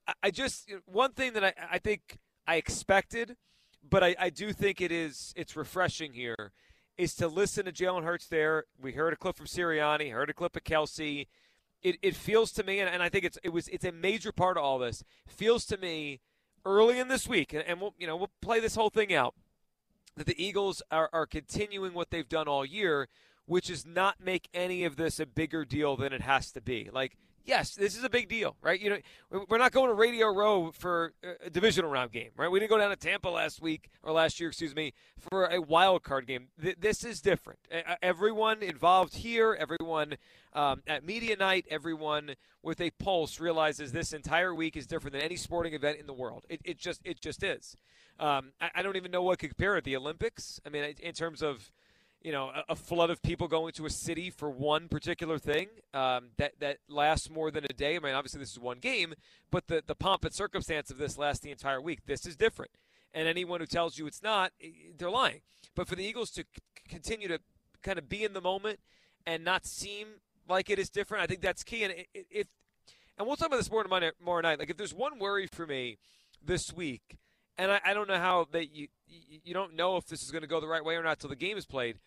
I, 0.07 0.13
I 0.23 0.31
just 0.31 0.71
one 0.85 1.11
thing 1.11 1.33
that 1.33 1.43
I, 1.43 1.53
I 1.71 1.77
think 1.79 2.19
I 2.47 2.55
expected, 2.55 3.35
but 3.87 4.03
I, 4.03 4.15
I 4.19 4.29
do 4.29 4.53
think 4.53 4.81
it 4.81 4.91
is 4.91 5.33
it's 5.35 5.55
refreshing 5.55 6.13
here, 6.13 6.51
is 6.97 7.15
to 7.15 7.27
listen 7.27 7.65
to 7.65 7.71
Jalen 7.71 8.03
Hurts 8.03 8.27
there. 8.27 8.65
We 8.81 8.93
heard 8.93 9.13
a 9.13 9.17
clip 9.17 9.35
from 9.35 9.47
Sirianni, 9.47 10.11
heard 10.11 10.29
a 10.29 10.33
clip 10.33 10.55
of 10.55 10.63
Kelce. 10.63 11.27
It, 11.81 11.97
it 12.01 12.15
feels 12.15 12.53
to 12.53 12.63
me, 12.63 12.79
and, 12.79 12.89
and 12.89 13.03
I 13.03 13.09
think 13.09 13.25
it's 13.25 13.37
it 13.43 13.49
was 13.49 13.67
it's 13.67 13.85
a 13.85 13.91
major 13.91 14.31
part 14.31 14.57
of 14.57 14.63
all 14.63 14.79
this. 14.79 15.03
Feels 15.27 15.65
to 15.65 15.77
me 15.77 16.21
early 16.65 16.99
in 16.99 17.09
this 17.09 17.27
week, 17.27 17.53
and, 17.53 17.63
and 17.63 17.81
we'll 17.81 17.93
you 17.97 18.07
know 18.07 18.15
we'll 18.15 18.31
play 18.41 18.59
this 18.59 18.75
whole 18.75 18.89
thing 18.89 19.13
out 19.13 19.35
that 20.15 20.27
the 20.27 20.43
Eagles 20.43 20.81
are, 20.91 21.09
are 21.11 21.25
continuing 21.25 21.93
what 21.93 22.09
they've 22.11 22.29
done 22.29 22.47
all 22.47 22.65
year, 22.65 23.07
which 23.45 23.69
is 23.69 23.85
not 23.85 24.23
make 24.23 24.47
any 24.53 24.83
of 24.83 24.95
this 24.95 25.19
a 25.19 25.25
bigger 25.25 25.65
deal 25.65 25.95
than 25.95 26.13
it 26.13 26.21
has 26.21 26.51
to 26.51 26.61
be. 26.61 26.89
Like, 26.91 27.17
yes, 27.45 27.75
this 27.75 27.97
is 27.97 28.03
a 28.03 28.09
big 28.09 28.29
deal, 28.29 28.55
right? 28.61 28.79
You 28.79 28.89
know, 28.89 29.45
we're 29.49 29.57
not 29.57 29.71
going 29.71 29.89
to 29.89 29.93
Radio 29.93 30.33
Row 30.33 30.71
for 30.71 31.13
a 31.45 31.49
divisional 31.49 31.89
round 31.89 32.11
game, 32.11 32.31
right? 32.37 32.49
We 32.49 32.59
didn't 32.59 32.69
go 32.69 32.77
down 32.77 32.89
to 32.89 32.95
Tampa 32.95 33.29
last 33.29 33.61
week 33.61 33.89
or 34.01 34.11
last 34.11 34.39
year, 34.39 34.49
excuse 34.49 34.75
me, 34.75 34.93
for 35.17 35.45
a 35.45 35.61
wild 35.61 36.03
card 36.03 36.27
game. 36.27 36.47
This 36.57 37.03
is 37.03 37.21
different. 37.21 37.59
Everyone 38.01 38.63
involved 38.63 39.15
here, 39.15 39.57
everyone 39.59 40.15
um, 40.53 40.81
at 40.87 41.05
media 41.05 41.35
night, 41.35 41.65
everyone 41.69 42.35
with 42.61 42.79
a 42.79 42.91
pulse 42.91 43.39
realizes 43.39 43.91
this 43.91 44.13
entire 44.13 44.55
week 44.55 44.77
is 44.77 44.87
different 44.87 45.13
than 45.13 45.21
any 45.21 45.35
sporting 45.35 45.73
event 45.73 45.99
in 45.99 46.07
the 46.07 46.13
world. 46.13 46.45
It, 46.47 46.61
it 46.63 46.77
just, 46.77 47.01
it 47.03 47.19
just 47.19 47.43
is. 47.43 47.75
Um, 48.19 48.53
I, 48.61 48.69
I, 48.75 48.81
don't 48.83 48.95
even 48.95 49.11
know 49.11 49.23
what 49.23 49.39
could 49.39 49.49
compare 49.49 49.75
it. 49.75 49.83
The 49.83 49.95
Olympics. 49.95 50.61
I 50.65 50.69
mean, 50.69 50.83
in 51.01 51.13
terms 51.13 51.41
of 51.41 51.71
you 52.23 52.31
know, 52.31 52.51
a, 52.69 52.75
flood 52.75 53.09
of 53.09 53.21
people 53.21 53.49
going 53.49 53.73
to 53.73 53.85
a 53.85 53.89
city 53.89 54.29
for 54.29 54.49
one 54.49 54.87
particular 54.87 55.37
thing 55.37 55.67
um, 55.93 56.29
that 56.37 56.53
that 56.59 56.77
lasts 56.87 57.29
more 57.29 57.51
than 57.51 57.65
a 57.65 57.73
day. 57.73 57.97
I 57.97 57.99
mean, 57.99 58.13
obviously 58.13 58.39
this 58.39 58.51
is 58.51 58.59
one 58.59 58.79
game, 58.79 59.13
but 59.51 59.67
the 59.67 59.83
the 59.85 59.95
pomp 59.95 60.23
and 60.23 60.33
circumstance 60.33 60.89
of 60.89 60.97
this 60.97 61.17
lasts 61.17 61.43
the 61.43 61.51
entire 61.51 61.81
week. 61.81 62.05
This 62.05 62.25
is 62.25 62.37
different, 62.37 62.71
and 63.13 63.27
anyone 63.27 63.59
who 63.59 63.65
tells 63.65 63.97
you 63.97 64.07
it's 64.07 64.23
not, 64.23 64.53
they're 64.97 65.11
lying. 65.11 65.41
But 65.75 65.87
for 65.87 65.95
the 65.95 66.05
Eagles 66.05 66.31
to 66.31 66.43
c- 66.43 66.61
continue 66.87 67.27
to 67.27 67.39
kind 67.81 67.97
of 67.97 68.07
be 68.07 68.23
in 68.23 68.31
the 68.31 68.41
moment 68.41 68.79
and 69.25 69.43
not 69.43 69.65
seem 69.65 70.07
like 70.47 70.69
it 70.69 70.79
is 70.79 70.89
different, 70.89 71.23
I 71.23 71.27
think 71.27 71.41
that's 71.41 71.63
key. 71.63 71.83
And 71.83 71.93
if 72.13 72.47
and 73.17 73.27
we'll 73.27 73.35
talk 73.35 73.47
about 73.47 73.57
this 73.57 73.69
more 73.69 73.83
tomorrow, 73.83 74.41
night. 74.41 74.59
Like 74.59 74.69
if 74.69 74.77
there's 74.77 74.93
one 74.93 75.19
worry 75.19 75.47
for 75.47 75.67
me 75.67 75.97
this 76.41 76.71
week, 76.73 77.17
and 77.57 77.69
I, 77.69 77.81
I 77.85 77.93
don't 77.93 78.07
know 78.07 78.17
how 78.17 78.47
that 78.53 78.73
you 78.73 78.87
you 79.07 79.53
don't 79.53 79.75
know 79.75 79.97
if 79.97 80.05
this 80.05 80.23
is 80.23 80.31
going 80.31 80.41
to 80.41 80.47
go 80.47 80.61
the 80.61 80.67
right 80.67 80.83
way 80.85 80.95
or 80.95 81.03
not 81.03 81.19
till 81.19 81.29
the 81.29 81.35
game 81.35 81.57
is 81.57 81.65
played 81.65 81.99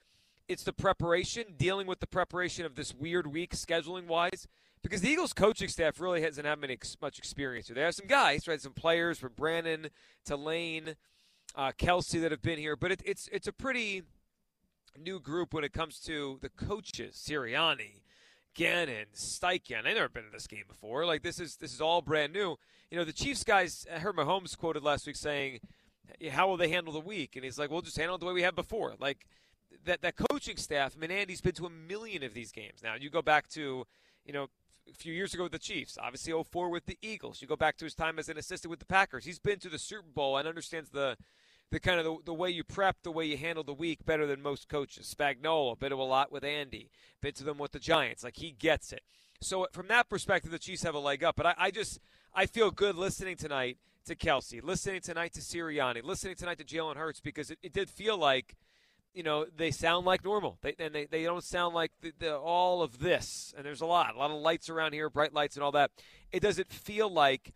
it's 0.49 0.63
the 0.63 0.73
preparation, 0.73 1.55
dealing 1.57 1.87
with 1.87 2.01
the 2.01 2.07
preparation 2.07 2.65
of 2.65 2.75
this 2.75 2.95
weird 2.95 3.27
week 3.27 3.55
scheduling 3.55 4.07
wise. 4.07 4.47
Because 4.83 5.01
the 5.01 5.09
Eagles 5.09 5.33
coaching 5.33 5.69
staff 5.69 6.01
really 6.01 6.23
hasn't 6.23 6.47
had 6.47 6.61
many, 6.61 6.79
much 7.03 7.19
experience 7.19 7.67
here. 7.67 7.75
They 7.75 7.83
have 7.83 7.95
some 7.95 8.07
guys, 8.07 8.47
right? 8.47 8.61
Some 8.61 8.73
players 8.73 9.19
from 9.19 9.33
Brandon 9.35 9.89
to 10.27 10.37
Lane, 10.37 10.95
uh, 11.57 11.73
Kelce 11.73 12.21
that 12.21 12.31
have 12.31 12.43
been 12.43 12.59
here, 12.59 12.77
but 12.77 12.93
it, 12.93 13.03
it's 13.05 13.29
it's 13.33 13.49
a 13.49 13.53
pretty 13.53 14.03
new 14.97 15.19
group 15.19 15.53
when 15.53 15.65
it 15.65 15.73
comes 15.73 15.99
to 16.01 16.39
the 16.41 16.49
coaches. 16.51 17.17
Sirianni, 17.17 18.03
Gannon, 18.55 19.07
Steichen. 19.15 19.85
They've 19.85 19.97
never 19.97 20.09
been 20.09 20.27
in 20.27 20.33
this 20.33 20.47
game 20.47 20.65
before. 20.69 21.05
Like 21.05 21.23
this 21.23 21.41
is 21.41 21.57
this 21.57 21.73
is 21.73 21.81
all 21.81 22.01
brand 22.03 22.33
new. 22.33 22.57
You 22.91 22.99
know, 22.99 23.05
the 23.05 23.13
Chiefs 23.13 23.43
guys. 23.43 23.87
I 23.93 23.99
heard 23.99 24.17
Mahomes 24.17 24.57
quoted 24.57 24.85
last 24.85 25.07
week 25.07 25.17
saying, 25.17 25.61
"How 26.31 26.47
will 26.47 26.57
they 26.57 26.69
handle 26.69 26.93
the 26.93 27.01
week?" 27.01 27.35
And 27.35 27.45
he's 27.45 27.59
like, 27.59 27.71
"We'll 27.71 27.83
just 27.83 27.97
handle 27.97 28.17
it 28.17 28.19
the 28.21 28.27
way 28.27 28.35
we 28.35 28.43
have 28.43 28.55
before." 28.55 28.95
Like 29.01 29.27
that 29.85 30.03
that 30.03 30.17
coaching 30.17 30.57
staff. 30.57 30.95
I 30.97 31.01
mean, 31.01 31.11
Andy's 31.11 31.41
been 31.41 31.55
to 31.55 31.67
a 31.67 31.71
million 31.71 32.23
of 32.23 32.35
these 32.35 32.53
games 32.53 32.83
now. 32.83 32.95
You 32.99 33.11
go 33.11 33.23
back 33.23 33.49
to, 33.51 33.87
you 34.25 34.33
know, 34.33 34.49
a 34.89 34.95
few 34.95 35.13
years 35.13 35.35
ago 35.35 35.45
with 35.45 35.53
the 35.53 35.59
Chiefs, 35.59 35.99
obviously 36.01 36.33
04 36.33 36.69
with 36.71 36.87
the 36.87 36.99
Eagles. 37.03 37.43
You 37.43 37.49
go 37.49 37.57
back 37.57 37.77
to 37.79 37.85
his 37.85 37.95
time 37.95 38.19
as 38.19 38.29
an 38.29 38.39
assistant 38.39 38.71
with 38.71 38.79
the 38.79 38.87
Packers. 38.87 39.25
He's 39.25 39.39
been 39.39 39.59
to 39.61 39.69
the 39.69 39.79
Super 39.79 40.09
Bowl 40.15 40.37
and 40.37 40.49
understands 40.49 40.91
the 40.91 41.17
the 41.73 41.81
kind 41.81 41.99
of 41.99 42.05
the, 42.05 42.17
the 42.27 42.35
way 42.35 42.49
you 42.49 42.63
prep, 42.63 43.03
the 43.03 43.11
way 43.11 43.27
you 43.27 43.37
handle 43.37 43.65
the 43.65 43.75
week 43.75 44.05
better 44.05 44.25
than 44.27 44.41
most 44.41 44.69
coaches. 44.69 45.13
Spagnuolo, 45.13 45.77
been 45.79 45.91
to 45.91 45.97
a 45.97 46.03
lot 46.05 46.31
with 46.31 46.45
Andy, 46.45 46.91
been 47.21 47.35
to 47.35 47.45
them 47.45 47.59
with 47.59 47.73
the 47.73 47.81
Giants. 47.81 48.23
Like 48.23 48.37
he 48.37 48.53
gets 48.53 48.93
it. 48.93 49.03
So 49.41 49.67
from 49.73 49.89
that 49.89 50.09
perspective, 50.09 50.53
the 50.53 50.59
Chiefs 50.59 50.85
have 50.85 50.95
a 50.95 51.01
leg 51.01 51.25
up. 51.25 51.37
But 51.37 51.47
I, 51.47 51.55
I 51.59 51.71
just 51.71 51.99
I 52.35 52.47
feel 52.47 52.71
good 52.71 52.95
listening 52.95 53.37
tonight 53.37 53.79
to 54.07 54.15
Kelce, 54.15 54.63
listening 54.63 55.01
tonight 55.01 55.33
to 55.35 55.41
Sirianni, 55.41 56.05
listening 56.05 56.37
tonight 56.37 56.59
to 56.59 56.65
Jalen 56.65 56.97
Hurts 56.97 57.21
because 57.21 57.51
it, 57.51 57.59
it 57.63 57.73
did 57.73 57.91
feel 57.91 58.17
like 58.17 58.55
you 59.17 59.23
know, 59.23 59.47
they 59.57 59.71
sound 59.71 60.05
like 60.05 60.23
normal. 60.23 60.59
They, 60.61 60.75
and 60.79 60.95
they, 60.95 61.07
they 61.07 61.25
don't 61.25 61.43
sound 61.43 61.75
like 61.75 61.91
the, 62.03 62.13
the, 62.19 62.37
all 62.37 62.83
of 62.83 62.99
this. 62.99 63.55
And 63.57 63.65
there's 63.65 63.81
a 63.81 63.87
lot, 63.87 64.15
a 64.15 64.19
lot 64.19 64.31
of 64.31 64.37
lights 64.37 64.69
around 64.69 64.93
here, 64.93 65.09
bright 65.09 65.33
lights 65.33 65.57
and 65.57 65.65
all 65.65 65.73
that. 65.73 65.91
It 66.31 66.41
doesn't 66.41 66.71
feel 66.71 67.09
like 67.09 67.55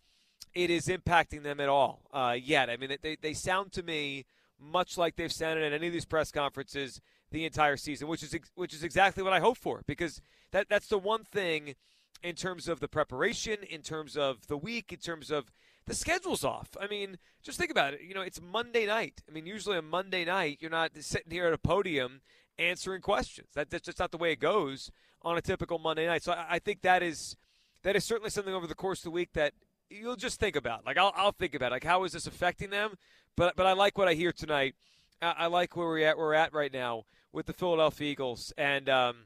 it 0.55 0.71
is 0.71 0.87
impacting 0.87 1.43
them 1.43 1.61
at 1.61 1.69
all 1.69 2.09
uh, 2.15 2.35
yet. 2.41 2.71
I 2.71 2.79
mean, 2.79 2.97
they, 3.03 3.15
they 3.21 3.35
sound 3.35 3.73
to 3.73 3.83
me 3.83 4.25
much 4.59 4.97
like 4.97 5.17
they've 5.17 5.31
sounded 5.31 5.63
at 5.63 5.75
any 5.75 5.87
of 5.87 5.93
these 5.93 6.07
press 6.07 6.33
conferences 6.33 6.99
the 7.31 7.45
entire 7.45 7.77
season, 7.77 8.09
which 8.09 8.23
is 8.23 8.35
which 8.55 8.75
is 8.75 8.83
exactly 8.83 9.23
what 9.23 9.33
I 9.33 9.41
hope 9.41 9.57
for 9.57 9.83
because 9.87 10.21
that 10.51 10.69
that's 10.69 10.89
the 10.89 10.99
one 10.99 11.25
thing 11.25 11.75
in 12.23 12.35
terms 12.35 12.69
of 12.69 12.81
the 12.81 12.89
preparation, 12.89 13.59
in 13.69 13.83
terms 13.83 14.17
of 14.17 14.49
the 14.49 14.57
week, 14.57 14.93
in 14.93 14.99
terms 14.99 15.31
of 15.31 15.53
the 15.91 15.97
schedule's 15.97 16.45
off. 16.45 16.69
I 16.81 16.87
mean, 16.87 17.19
just 17.43 17.59
think 17.59 17.73
about 17.73 17.95
it. 17.95 18.03
You 18.03 18.15
know, 18.15 18.21
it's 18.21 18.41
Monday 18.41 18.87
night. 18.87 19.23
I 19.29 19.33
mean, 19.33 19.45
usually 19.45 19.77
on 19.77 19.87
Monday 19.87 20.25
night, 20.25 20.59
you're 20.61 20.71
not 20.71 20.93
sitting 21.01 21.33
here 21.33 21.49
at 21.49 21.53
a 21.53 21.59
podium 21.59 22.21
answering 22.61 23.01
questions. 23.01 23.49
That, 23.55 23.71
that's 23.71 23.87
just 23.87 23.99
not 23.99 24.13
the 24.13 24.17
way 24.17 24.31
it 24.31 24.39
goes 24.39 24.93
on 25.23 25.37
a 25.37 25.41
typical 25.41 25.81
Monday 25.81 26.07
night. 26.07 26.23
So 26.23 26.31
I, 26.31 26.47
I 26.49 26.59
think 26.61 26.83
that 26.83 27.03
is 27.03 27.37
that 27.83 27.97
is 27.97 28.05
certainly 28.05 28.31
something 28.31 28.55
over 28.55 28.69
the 28.69 28.75
course 28.75 29.01
of 29.01 29.05
the 29.05 29.11
week 29.11 29.33
that 29.33 29.53
you'll 29.89 30.15
just 30.15 30.39
think 30.39 30.55
about. 30.55 30.87
Like 30.87 30.97
I'll, 30.97 31.13
I'll 31.17 31.33
think 31.33 31.57
about 31.57 31.73
like 31.73 31.83
how 31.83 32.05
is 32.05 32.13
this 32.13 32.29
affecting 32.29 32.71
them? 32.71 32.97
But 33.35 33.57
but 33.57 33.67
I 33.67 33.73
like 33.73 33.99
what 33.99 34.07
I 34.07 34.15
hear 34.15 34.31
tonight. 34.31 34.77
I, 35.21 35.35
I 35.39 35.47
like 35.49 35.77
where 35.77 35.89
we're 35.89 36.07
at. 36.07 36.17
We're 36.17 36.35
at 36.35 36.53
right 36.53 36.73
now 36.73 37.03
with 37.33 37.47
the 37.47 37.53
Philadelphia 37.53 38.13
Eagles, 38.13 38.53
and 38.57 38.89
um, 38.89 39.17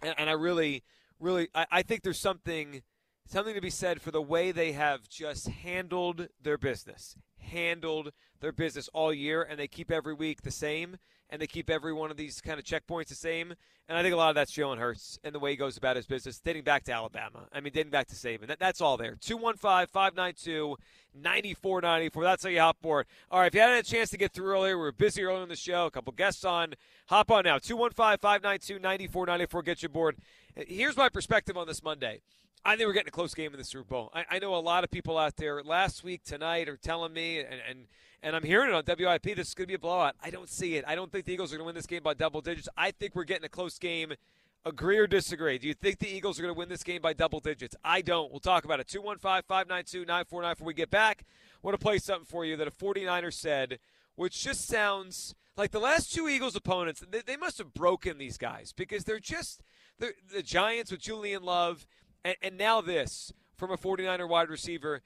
and, 0.00 0.14
and 0.16 0.30
I 0.30 0.32
really 0.32 0.82
really 1.20 1.48
I, 1.54 1.66
I 1.70 1.82
think 1.82 2.04
there's 2.04 2.18
something 2.18 2.80
something 3.28 3.54
to 3.54 3.60
be 3.60 3.70
said 3.70 4.00
for 4.00 4.10
the 4.10 4.22
way 4.22 4.52
they 4.52 4.72
have 4.72 5.08
just 5.08 5.48
handled 5.48 6.28
their 6.42 6.58
business, 6.58 7.16
handled 7.38 8.12
their 8.40 8.52
business 8.52 8.88
all 8.92 9.12
year, 9.12 9.42
and 9.42 9.58
they 9.58 9.68
keep 9.68 9.90
every 9.90 10.14
week 10.14 10.42
the 10.42 10.50
same, 10.50 10.96
and 11.30 11.40
they 11.40 11.46
keep 11.46 11.68
every 11.68 11.92
one 11.92 12.10
of 12.10 12.16
these 12.16 12.40
kind 12.40 12.58
of 12.58 12.64
checkpoints 12.64 13.08
the 13.08 13.14
same. 13.14 13.54
And 13.88 13.96
I 13.96 14.02
think 14.02 14.14
a 14.14 14.16
lot 14.16 14.30
of 14.30 14.34
that's 14.34 14.52
Jalen 14.54 14.78
Hurts 14.78 15.18
and 15.24 15.34
the 15.34 15.38
way 15.38 15.50
he 15.50 15.56
goes 15.56 15.76
about 15.76 15.96
his 15.96 16.06
business, 16.06 16.38
dating 16.40 16.62
back 16.62 16.84
to 16.84 16.92
Alabama. 16.92 17.46
I 17.52 17.60
mean, 17.60 17.72
dating 17.72 17.90
back 17.90 18.06
to 18.08 18.14
Saban. 18.14 18.46
That, 18.46 18.58
that's 18.58 18.80
all 18.80 18.96
there. 18.96 19.16
215 19.20 19.86
592 19.86 20.76
9494. 21.14 22.22
That's 22.22 22.42
how 22.42 22.50
you 22.50 22.60
hop 22.60 22.80
board. 22.80 23.06
All 23.30 23.40
right, 23.40 23.46
if 23.46 23.54
you 23.54 23.60
hadn't 23.60 23.76
had 23.76 23.84
a 23.84 23.88
chance 23.88 24.10
to 24.10 24.18
get 24.18 24.32
through 24.32 24.52
earlier, 24.52 24.76
we 24.76 24.84
were 24.84 24.92
busy 24.92 25.22
earlier 25.22 25.42
in 25.42 25.48
the 25.48 25.56
show, 25.56 25.86
a 25.86 25.90
couple 25.90 26.12
guests 26.12 26.44
on. 26.44 26.74
Hop 27.06 27.30
on 27.30 27.44
now. 27.44 27.58
215 27.58 28.18
592 28.18 28.78
9494. 28.78 29.62
Get 29.62 29.82
you 29.82 29.88
board. 29.88 30.16
Here's 30.54 30.96
my 30.96 31.08
perspective 31.08 31.56
on 31.56 31.66
this 31.66 31.82
Monday. 31.82 32.20
I 32.64 32.76
think 32.76 32.86
we're 32.86 32.92
getting 32.92 33.08
a 33.08 33.12
close 33.12 33.34
game 33.34 33.52
in 33.52 33.58
the 33.58 33.64
Super 33.64 33.84
Bowl. 33.84 34.10
I, 34.14 34.24
I, 34.30 34.38
know 34.38 34.54
a 34.54 34.56
lot 34.56 34.84
of 34.84 34.90
people 34.90 35.16
out 35.16 35.36
there 35.36 35.62
last 35.62 36.04
week, 36.04 36.24
tonight, 36.24 36.68
are 36.68 36.76
telling 36.76 37.12
me, 37.12 37.40
and, 37.40 37.60
and, 37.68 37.86
and 38.22 38.36
I'm 38.36 38.42
hearing 38.42 38.70
it 38.70 38.74
on 38.74 38.82
WIP, 38.86 39.36
this 39.36 39.48
is 39.48 39.54
going 39.54 39.66
to 39.66 39.68
be 39.68 39.74
a 39.74 39.78
blowout. 39.78 40.16
I 40.22 40.30
don't 40.30 40.48
see 40.48 40.76
it. 40.76 40.84
I 40.86 40.94
don't 40.94 41.10
think 41.10 41.24
the 41.24 41.32
Eagles 41.32 41.52
are 41.52 41.56
going 41.56 41.64
to 41.64 41.66
win 41.66 41.74
this 41.74 41.86
game 41.86 42.02
by 42.02 42.14
double 42.14 42.40
digits. 42.40 42.68
I 42.76 42.90
think 42.90 43.14
we're 43.14 43.24
getting 43.24 43.44
a 43.44 43.48
close 43.48 43.78
game. 43.78 44.12
Agree 44.64 44.98
or 44.98 45.06
disagree? 45.06 45.56
Do 45.56 45.68
you 45.68 45.74
think 45.74 45.98
the 45.98 46.08
Eagles 46.08 46.38
are 46.38 46.42
going 46.42 46.52
to 46.54 46.58
win 46.58 46.68
this 46.68 46.82
game 46.82 47.00
by 47.00 47.12
double 47.12 47.40
digits? 47.40 47.76
I 47.84 48.02
don't. 48.02 48.30
We'll 48.30 48.40
talk 48.40 48.64
about 48.64 48.80
it. 48.80 48.88
215 48.88 49.42
592 49.46 50.04
9494 50.04 50.64
when 50.64 50.66
we 50.66 50.74
get 50.74 50.90
back. 50.90 51.24
I 51.54 51.58
want 51.62 51.78
to 51.78 51.82
play 51.82 51.98
something 51.98 52.26
for 52.26 52.44
you 52.44 52.56
that 52.56 52.66
a 52.66 52.72
49er 52.72 53.32
said, 53.32 53.78
which 54.16 54.42
just 54.42 54.66
sounds 54.66 55.34
like 55.56 55.70
the 55.70 55.78
last 55.78 56.12
two 56.12 56.28
Eagles 56.28 56.56
opponents, 56.56 57.04
they, 57.08 57.22
they 57.24 57.36
must 57.36 57.58
have 57.58 57.72
broken 57.72 58.18
these 58.18 58.36
guys 58.36 58.72
because 58.76 59.04
they're 59.04 59.20
just 59.20 59.62
the 59.98 60.42
Giants 60.42 60.90
with 60.90 61.00
Julian 61.00 61.42
Love 61.42 61.86
and, 62.24 62.36
and 62.42 62.58
now 62.58 62.80
this 62.80 63.32
from 63.56 63.70
a 63.70 63.76
49er 63.76 64.28
wide 64.28 64.48
receiver, 64.48 65.02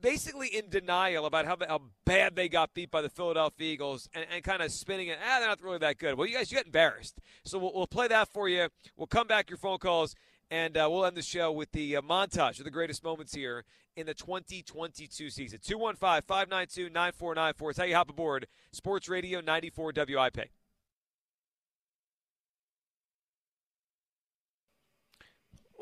basically 0.00 0.48
in 0.48 0.68
denial 0.68 1.26
about 1.26 1.46
how, 1.46 1.56
how 1.68 1.82
bad 2.04 2.34
they 2.34 2.48
got 2.48 2.74
beat 2.74 2.90
by 2.90 3.02
the 3.02 3.08
Philadelphia 3.08 3.72
Eagles 3.72 4.08
and, 4.14 4.26
and 4.32 4.42
kind 4.42 4.62
of 4.62 4.70
spinning 4.72 5.08
it, 5.08 5.18
ah, 5.22 5.38
they're 5.38 5.48
not 5.48 5.62
really 5.62 5.78
that 5.78 5.98
good. 5.98 6.16
Well, 6.16 6.26
you 6.26 6.36
guys, 6.36 6.50
you 6.50 6.56
got 6.56 6.66
embarrassed. 6.66 7.18
So 7.44 7.58
we'll, 7.58 7.72
we'll 7.74 7.86
play 7.86 8.08
that 8.08 8.28
for 8.28 8.48
you. 8.48 8.68
We'll 8.96 9.06
come 9.06 9.26
back 9.26 9.50
your 9.50 9.58
phone 9.58 9.78
calls, 9.78 10.14
and 10.50 10.76
uh, 10.76 10.88
we'll 10.90 11.04
end 11.04 11.16
the 11.16 11.22
show 11.22 11.52
with 11.52 11.70
the 11.72 11.96
uh, 11.96 12.02
montage 12.02 12.58
of 12.58 12.64
the 12.64 12.70
greatest 12.70 13.04
moments 13.04 13.34
here 13.34 13.64
in 13.96 14.06
the 14.06 14.14
2022 14.14 15.30
season. 15.30 15.58
215 15.62 16.22
592 16.26 16.90
9494. 16.90 17.70
It's 17.70 17.78
how 17.78 17.84
you 17.84 17.94
hop 17.94 18.10
aboard 18.10 18.46
Sports 18.72 19.08
Radio 19.08 19.40
94 19.40 19.92
WIP. 19.96 20.50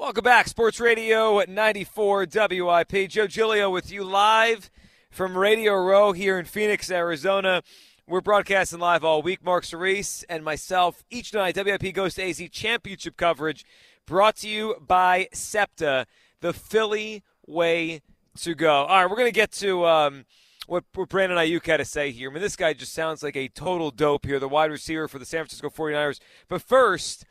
Welcome 0.01 0.25
back, 0.25 0.49
Sports 0.49 0.81
Radio 0.81 1.43
94 1.47 2.27
WIP. 2.33 3.11
Joe 3.11 3.27
Giglio 3.27 3.69
with 3.69 3.93
you 3.93 4.03
live 4.03 4.71
from 5.11 5.37
Radio 5.37 5.75
Row 5.75 6.13
here 6.13 6.39
in 6.39 6.47
Phoenix, 6.47 6.91
Arizona. 6.91 7.63
We're 8.09 8.23
broadcasting 8.23 8.79
live 8.79 9.05
all 9.05 9.21
week. 9.21 9.45
Mark 9.45 9.65
Cerise 9.65 10.25
and 10.27 10.43
myself 10.43 11.05
each 11.11 11.35
night. 11.35 11.55
WIP 11.55 11.93
goes 11.93 12.15
to 12.15 12.23
AZ 12.23 12.43
Championship 12.51 13.19
coverage 13.19 13.67
brought 14.07 14.37
to 14.37 14.49
you 14.49 14.77
by 14.81 15.29
SEPTA, 15.35 16.07
the 16.41 16.55
Philly 16.55 17.23
way 17.47 18.01
to 18.41 18.55
go. 18.55 18.87
All 18.87 19.03
right, 19.03 19.11
we're 19.11 19.17
going 19.17 19.29
to 19.29 19.33
get 19.33 19.53
to 19.53 19.85
um, 19.85 20.25
what, 20.67 20.85
what 20.95 21.11
Brandon 21.11 21.37
Aiyuk 21.37 21.67
had 21.67 21.77
to 21.77 21.85
say 21.85 22.11
here. 22.11 22.31
I 22.31 22.33
mean, 22.33 22.43
this 22.43 22.57
guy 22.57 22.73
just 22.73 22.95
sounds 22.95 23.23
like 23.23 23.37
a 23.37 23.49
total 23.49 23.91
dope 23.91 24.25
here, 24.25 24.39
the 24.39 24.49
wide 24.49 24.71
receiver 24.71 25.09
for 25.09 25.19
the 25.19 25.27
San 25.27 25.41
Francisco 25.41 25.69
49ers. 25.69 26.21
But 26.49 26.63
first, 26.63 27.27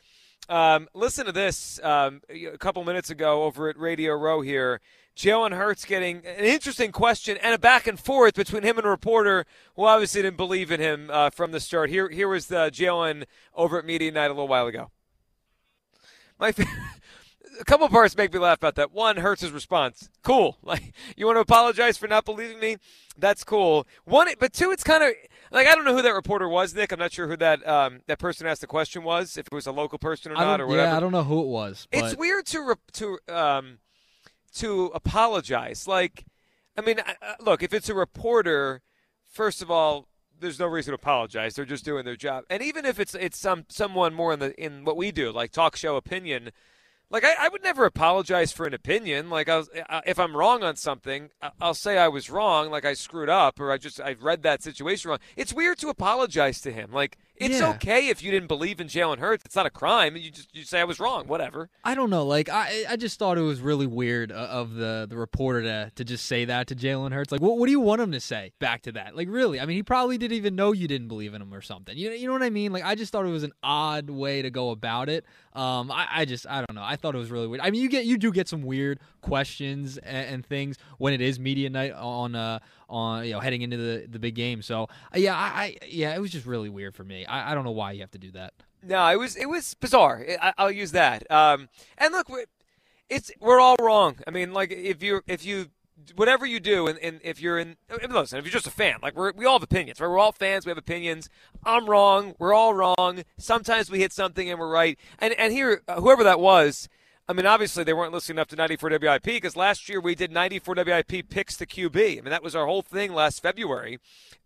um, 0.50 0.88
listen 0.94 1.26
to 1.26 1.32
this 1.32 1.80
um, 1.82 2.20
a 2.28 2.58
couple 2.58 2.84
minutes 2.84 3.08
ago 3.08 3.44
over 3.44 3.68
at 3.68 3.78
Radio 3.78 4.14
Row 4.14 4.40
here. 4.40 4.80
Jalen 5.16 5.56
Hurts 5.56 5.84
getting 5.84 6.18
an 6.18 6.44
interesting 6.44 6.92
question 6.92 7.36
and 7.42 7.54
a 7.54 7.58
back 7.58 7.86
and 7.86 7.98
forth 7.98 8.34
between 8.34 8.62
him 8.62 8.78
and 8.78 8.86
a 8.86 8.90
reporter 8.90 9.44
who 9.76 9.84
obviously 9.84 10.22
didn't 10.22 10.36
believe 10.36 10.70
in 10.70 10.80
him 10.80 11.10
uh, 11.12 11.30
from 11.30 11.52
the 11.52 11.60
start. 11.60 11.90
Here, 11.90 12.08
here 12.08 12.28
was 12.28 12.46
the 12.46 12.70
Jalen 12.70 13.24
over 13.54 13.78
at 13.78 13.84
Media 13.84 14.10
Night 14.10 14.26
a 14.26 14.28
little 14.28 14.48
while 14.48 14.66
ago. 14.66 14.90
My 16.38 16.54
a 17.60 17.64
couple 17.64 17.88
parts 17.88 18.16
make 18.16 18.32
me 18.32 18.38
laugh 18.38 18.58
about 18.58 18.76
that. 18.76 18.92
One, 18.92 19.18
Hurts' 19.18 19.50
response. 19.50 20.08
Cool. 20.22 20.56
Like 20.62 20.92
you 21.16 21.26
want 21.26 21.36
to 21.36 21.40
apologize 21.40 21.98
for 21.98 22.08
not 22.08 22.24
believing 22.24 22.58
me? 22.58 22.76
That's 23.18 23.44
cool. 23.44 23.86
One, 24.04 24.28
but 24.38 24.52
two, 24.52 24.70
it's 24.70 24.84
kind 24.84 25.02
of 25.02 25.10
like 25.50 25.66
I 25.66 25.74
don't 25.74 25.84
know 25.84 25.94
who 25.94 26.02
that 26.02 26.14
reporter 26.14 26.48
was, 26.48 26.74
Nick. 26.74 26.92
I'm 26.92 26.98
not 26.98 27.12
sure 27.12 27.28
who 27.28 27.36
that 27.36 27.66
um, 27.66 28.00
that 28.06 28.18
person 28.18 28.46
asked 28.46 28.60
the 28.60 28.66
question 28.66 29.02
was, 29.02 29.36
if 29.36 29.46
it 29.46 29.52
was 29.52 29.66
a 29.66 29.72
local 29.72 29.98
person 29.98 30.32
or 30.32 30.36
not, 30.36 30.60
or 30.60 30.66
whatever. 30.66 30.88
Yeah, 30.88 30.96
I 30.96 31.00
don't 31.00 31.12
know 31.12 31.24
who 31.24 31.40
it 31.40 31.48
was. 31.48 31.88
But... 31.90 32.04
It's 32.04 32.16
weird 32.16 32.46
to 32.46 32.60
re- 32.60 32.74
to 32.92 33.18
um, 33.28 33.78
to 34.54 34.90
apologize. 34.94 35.86
Like, 35.86 36.24
I 36.76 36.82
mean, 36.82 37.00
look, 37.40 37.62
if 37.62 37.74
it's 37.74 37.88
a 37.88 37.94
reporter, 37.94 38.82
first 39.28 39.62
of 39.62 39.70
all, 39.70 40.06
there's 40.38 40.58
no 40.58 40.66
reason 40.66 40.92
to 40.92 40.96
apologize. 40.96 41.54
They're 41.54 41.64
just 41.64 41.84
doing 41.84 42.04
their 42.04 42.16
job. 42.16 42.44
And 42.48 42.62
even 42.62 42.84
if 42.84 42.98
it's 42.98 43.14
it's 43.14 43.38
some 43.38 43.64
someone 43.68 44.14
more 44.14 44.32
in 44.32 44.38
the 44.38 44.58
in 44.62 44.84
what 44.84 44.96
we 44.96 45.12
do, 45.12 45.30
like 45.30 45.52
talk 45.52 45.76
show 45.76 45.96
opinion, 45.96 46.50
like 47.10 47.24
I, 47.24 47.34
I 47.40 47.48
would 47.48 47.62
never 47.62 47.84
apologize 47.84 48.52
for 48.52 48.66
an 48.66 48.74
opinion. 48.74 49.30
Like 49.30 49.48
I 49.48 49.58
was, 49.58 49.68
if 50.06 50.18
I'm 50.18 50.36
wrong 50.36 50.62
on 50.62 50.76
something, 50.76 51.30
I'll 51.60 51.74
say 51.74 51.98
I 51.98 52.08
was 52.08 52.30
wrong, 52.30 52.70
like 52.70 52.84
I 52.84 52.94
screwed 52.94 53.28
up, 53.28 53.58
or 53.60 53.72
I 53.72 53.78
just 53.78 54.00
I 54.00 54.14
read 54.20 54.42
that 54.44 54.62
situation 54.62 55.10
wrong. 55.10 55.18
It's 55.36 55.52
weird 55.52 55.78
to 55.78 55.88
apologize 55.88 56.60
to 56.62 56.72
him. 56.72 56.92
Like 56.92 57.18
it's 57.40 57.60
yeah. 57.60 57.70
okay 57.70 58.08
if 58.08 58.22
you 58.22 58.30
didn't 58.30 58.48
believe 58.48 58.80
in 58.80 58.86
Jalen 58.86 59.18
Hurts. 59.18 59.44
It's 59.46 59.56
not 59.56 59.66
a 59.66 59.70
crime. 59.70 60.16
You 60.16 60.30
just 60.30 60.54
you 60.54 60.64
say 60.64 60.80
I 60.80 60.84
was 60.84 61.00
wrong. 61.00 61.26
Whatever. 61.26 61.70
I 61.84 61.94
don't 61.94 62.10
know. 62.10 62.24
Like 62.26 62.48
I 62.48 62.84
I 62.88 62.96
just 62.96 63.18
thought 63.18 63.38
it 63.38 63.42
was 63.42 63.60
really 63.60 63.86
weird 63.86 64.30
uh, 64.30 64.34
of 64.34 64.74
the 64.74 65.06
the 65.08 65.16
reporter 65.16 65.62
to 65.62 65.92
to 65.94 66.04
just 66.04 66.26
say 66.26 66.44
that 66.44 66.66
to 66.68 66.76
Jalen 66.76 67.12
Hurts. 67.12 67.32
Like 67.32 67.40
what 67.40 67.58
what 67.58 67.66
do 67.66 67.72
you 67.72 67.80
want 67.80 68.00
him 68.00 68.12
to 68.12 68.20
say 68.20 68.52
back 68.58 68.82
to 68.82 68.92
that? 68.92 69.16
Like 69.16 69.28
really? 69.30 69.58
I 69.58 69.66
mean, 69.66 69.76
he 69.76 69.82
probably 69.82 70.18
didn't 70.18 70.36
even 70.36 70.54
know 70.54 70.72
you 70.72 70.86
didn't 70.86 71.08
believe 71.08 71.34
in 71.34 71.40
him 71.40 71.52
or 71.54 71.62
something. 71.62 71.96
You 71.96 72.10
know 72.10 72.14
you 72.16 72.26
know 72.26 72.34
what 72.34 72.42
I 72.42 72.50
mean? 72.50 72.72
Like 72.72 72.84
I 72.84 72.94
just 72.94 73.10
thought 73.10 73.24
it 73.24 73.30
was 73.30 73.42
an 73.44 73.52
odd 73.62 74.10
way 74.10 74.42
to 74.42 74.50
go 74.50 74.70
about 74.70 75.08
it. 75.08 75.24
Um, 75.54 75.90
I, 75.90 76.06
I 76.10 76.24
just 76.26 76.46
I 76.46 76.58
don't 76.58 76.74
know. 76.74 76.84
I 76.84 76.96
thought 76.96 77.14
it 77.14 77.18
was 77.18 77.30
really 77.30 77.46
weird. 77.46 77.62
I 77.62 77.70
mean, 77.70 77.82
you 77.82 77.88
get 77.88 78.04
you 78.04 78.18
do 78.18 78.30
get 78.32 78.48
some 78.48 78.62
weird 78.62 79.00
questions 79.22 79.98
and, 79.98 80.34
and 80.34 80.46
things 80.46 80.76
when 80.98 81.12
it 81.12 81.20
is 81.20 81.38
media 81.38 81.68
night 81.70 81.92
on 81.92 82.34
uh 82.34 82.58
on 82.90 83.24
you 83.24 83.32
know 83.32 83.40
heading 83.40 83.62
into 83.62 83.76
the 83.76 84.06
the 84.08 84.18
big 84.18 84.34
game. 84.34 84.62
So 84.62 84.88
yeah, 85.14 85.36
I, 85.36 85.62
I, 85.62 85.76
yeah, 85.88 86.14
it 86.14 86.20
was 86.20 86.30
just 86.30 86.46
really 86.46 86.68
weird 86.68 86.94
for 86.94 87.04
me. 87.04 87.24
I, 87.30 87.52
I 87.52 87.54
don't 87.54 87.64
know 87.64 87.70
why 87.70 87.92
you 87.92 88.00
have 88.00 88.10
to 88.12 88.18
do 88.18 88.30
that. 88.32 88.52
No, 88.82 89.06
it 89.08 89.18
was 89.18 89.36
it 89.36 89.48
was 89.48 89.74
bizarre. 89.74 90.24
I, 90.40 90.64
will 90.64 90.70
use 90.70 90.92
that. 90.92 91.30
Um, 91.30 91.68
and 91.98 92.12
look, 92.12 92.28
we're, 92.28 92.46
it's 93.08 93.30
we're 93.40 93.60
all 93.60 93.76
wrong. 93.80 94.16
I 94.26 94.30
mean, 94.30 94.52
like 94.52 94.72
if 94.72 95.02
you 95.02 95.20
if 95.26 95.44
you 95.44 95.66
whatever 96.16 96.46
you 96.46 96.60
do, 96.60 96.86
and, 96.86 96.98
and 96.98 97.20
if 97.22 97.40
you're 97.40 97.58
in, 97.58 97.76
listen, 98.08 98.38
if 98.38 98.44
you're 98.44 98.52
just 98.52 98.66
a 98.66 98.70
fan, 98.70 98.96
like 99.02 99.14
we're, 99.14 99.32
we 99.32 99.44
all 99.44 99.54
have 99.54 99.62
opinions, 99.62 100.00
right? 100.00 100.08
We're 100.08 100.18
all 100.18 100.32
fans. 100.32 100.64
We 100.64 100.70
have 100.70 100.78
opinions. 100.78 101.28
I'm 101.64 101.88
wrong. 101.88 102.34
We're 102.38 102.54
all 102.54 102.74
wrong. 102.74 103.24
Sometimes 103.38 103.90
we 103.90 104.00
hit 104.00 104.12
something 104.12 104.48
and 104.48 104.58
we're 104.58 104.70
right. 104.70 104.98
And 105.18 105.34
and 105.34 105.52
here, 105.52 105.82
uh, 105.88 106.00
whoever 106.00 106.24
that 106.24 106.40
was, 106.40 106.88
I 107.28 107.32
mean, 107.32 107.46
obviously 107.46 107.84
they 107.84 107.92
weren't 107.92 108.12
listening 108.12 108.36
enough 108.36 108.48
to 108.48 108.56
94 108.56 108.90
WIP 109.00 109.24
because 109.24 109.56
last 109.56 109.88
year 109.88 110.00
we 110.00 110.14
did 110.14 110.32
94 110.32 110.74
WIP 110.74 111.28
picks 111.28 111.56
the 111.56 111.66
QB. 111.66 111.96
I 111.96 112.14
mean, 112.22 112.30
that 112.30 112.42
was 112.42 112.56
our 112.56 112.66
whole 112.66 112.82
thing 112.82 113.12
last 113.12 113.42
February, 113.42 113.98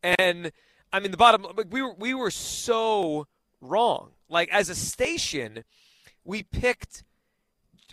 and 0.03 0.53
I 0.95 1.01
mean 1.01 1.11
the 1.11 1.17
bottom. 1.17 1.45
We 1.71 1.83
were 1.83 1.95
we 1.95 2.15
were 2.15 2.31
so 2.31 3.27
wrong. 3.61 4.11
Like 4.29 4.49
as 4.51 4.69
a 4.69 4.77
station, 4.77 5.65
we 6.25 6.45
picked 6.45 7.03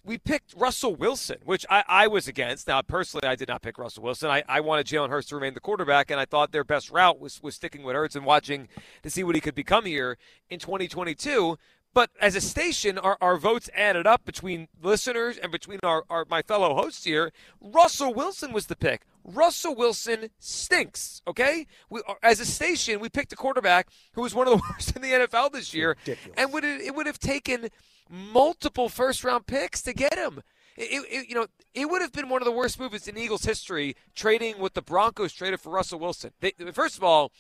we 0.04 0.20
picked 0.20 0.54
Russell 0.56 0.96
Wilson, 0.96 1.38
which 1.44 1.66
I, 1.68 1.84
I 1.88 2.08
was 2.08 2.28
against. 2.28 2.68
Now, 2.68 2.84
personally, 2.84 3.28
I 3.28 3.36
did 3.36 3.48
not 3.48 3.64
pick 3.64 3.80
Russell 3.80 4.04
Wilson. 4.04 4.30
I, 4.30 4.44
I 4.48 4.60
wanted 4.60 4.86
Jalen 4.86 5.10
Hurts 5.10 5.30
to 5.30 5.36
remain 5.36 5.56
the 5.56 5.60
quarterback, 5.60 6.12
and 6.12 6.20
I 6.20 6.26
thought 6.26 6.52
their 6.52 6.64
best 6.64 6.92
route 6.92 7.20
was, 7.20 7.42
was 7.42 7.56
sticking 7.56 7.82
with 7.82 7.96
Hurts 7.96 8.16
and 8.16 8.24
watching 8.24 8.68
to 9.02 9.10
see 9.10 9.24
what 9.24 9.34
he 9.34 9.42
could 9.42 9.56
become 9.56 9.86
here 9.86 10.20
in 10.52 10.60
2022. 10.60 11.58
But 11.94 12.12
as 12.20 12.36
a 12.36 12.42
station, 12.42 13.00
our, 13.00 13.18
our 13.20 13.38
votes 13.38 13.70
added 13.76 14.06
up 14.06 14.26
between 14.26 14.68
listeners 14.82 15.38
and 15.38 15.52
between 15.52 15.80
our, 15.84 16.04
our 16.10 16.26
my 16.30 16.44
fellow 16.44 16.76
hosts 16.76 17.04
here. 17.04 17.32
Russell 17.60 18.14
Wilson 18.14 18.54
was 18.54 18.68
the 18.68 18.76
pick. 18.76 19.02
Russell 19.24 19.76
Wilson 19.76 20.30
stinks. 20.40 21.22
Okay, 21.28 21.68
we, 21.90 22.02
as 22.24 22.40
a 22.40 22.46
station, 22.46 23.00
we 23.00 23.10
picked 23.10 23.34
a 23.34 23.36
quarterback 23.36 23.88
who 24.14 24.22
was 24.22 24.34
one 24.34 24.48
of 24.48 24.58
the 24.58 24.64
worst 24.72 24.96
in 24.96 25.02
the 25.02 25.10
NFL 25.12 25.52
this 25.52 25.74
year, 25.74 25.96
Ridiculous. 26.06 26.38
and 26.38 26.54
would 26.54 26.64
it 26.64 26.96
would 26.96 27.06
have 27.06 27.20
taken 27.20 27.70
multiple 28.10 28.90
first 28.90 29.24
round 29.24 29.48
picks 29.48 29.82
to 29.84 29.94
get 29.94 30.16
him. 30.16 30.42
It, 30.78 31.06
it, 31.10 31.30
you 31.30 31.36
know, 31.36 31.48
it 31.74 31.90
would 31.90 32.02
have 32.02 32.12
been 32.12 32.30
one 32.30 32.42
of 32.42 32.46
the 32.46 32.52
worst 32.52 32.80
moves 32.80 33.08
in 33.08 33.18
Eagles 33.18 33.44
history 33.44 33.96
trading 34.16 34.56
what 34.56 34.74
the 34.74 34.82
Broncos 34.82 35.34
traded 35.34 35.60
for 35.60 35.70
Russell 35.70 36.00
Wilson. 36.00 36.32
They, 36.40 36.54
first 36.74 36.98
of 36.98 37.04
all, 37.04 37.32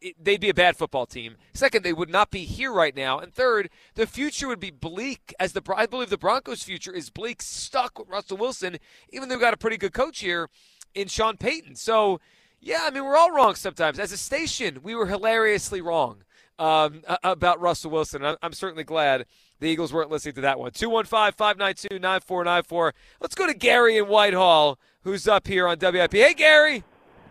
it, 0.00 0.22
they'd 0.22 0.40
be 0.40 0.50
a 0.50 0.54
bad 0.54 0.76
football 0.76 1.06
team. 1.06 1.36
Second, 1.54 1.82
they 1.82 1.92
would 1.92 2.10
not 2.10 2.30
be 2.30 2.44
here 2.44 2.72
right 2.72 2.94
now. 2.94 3.18
And 3.18 3.32
third, 3.32 3.70
the 3.94 4.06
future 4.06 4.48
would 4.48 4.60
be 4.60 4.70
bleak. 4.70 5.34
As 5.40 5.52
the 5.54 5.62
I 5.74 5.86
believe 5.86 6.10
the 6.10 6.18
Broncos' 6.18 6.62
future 6.62 6.92
is 6.92 7.10
bleak, 7.10 7.40
stuck 7.40 7.98
with 7.98 8.08
Russell 8.08 8.36
Wilson, 8.36 8.76
even 9.10 9.28
though 9.28 9.36
we've 9.36 9.40
got 9.42 9.54
a 9.54 9.58
pretty 9.58 9.78
good 9.78 9.94
coach 9.94 10.20
here 10.20 10.48
in 10.94 11.08
Sean 11.08 11.36
Payton. 11.36 11.76
So, 11.76 12.20
yeah, 12.60 12.80
I 12.82 12.90
mean, 12.90 13.04
we're 13.04 13.16
all 13.16 13.32
wrong 13.32 13.54
sometimes. 13.54 13.98
As 13.98 14.12
a 14.12 14.16
station, 14.16 14.80
we 14.82 14.94
were 14.94 15.06
hilariously 15.06 15.80
wrong 15.80 16.24
um, 16.58 17.02
about 17.22 17.60
Russell 17.60 17.90
Wilson. 17.90 18.24
I'm, 18.24 18.36
I'm 18.42 18.52
certainly 18.52 18.84
glad 18.84 19.26
the 19.60 19.68
Eagles 19.68 19.92
weren't 19.92 20.10
listening 20.10 20.34
to 20.36 20.40
that 20.42 20.58
one. 20.58 20.72
215 20.72 21.32
592 21.32 21.98
9494. 21.98 22.94
Let's 23.20 23.34
go 23.34 23.46
to 23.46 23.54
Gary 23.54 23.96
in 23.96 24.06
Whitehall, 24.06 24.78
who's 25.02 25.28
up 25.28 25.46
here 25.46 25.66
on 25.66 25.78
WIP. 25.78 26.12
Hey, 26.12 26.34
Gary. 26.34 26.84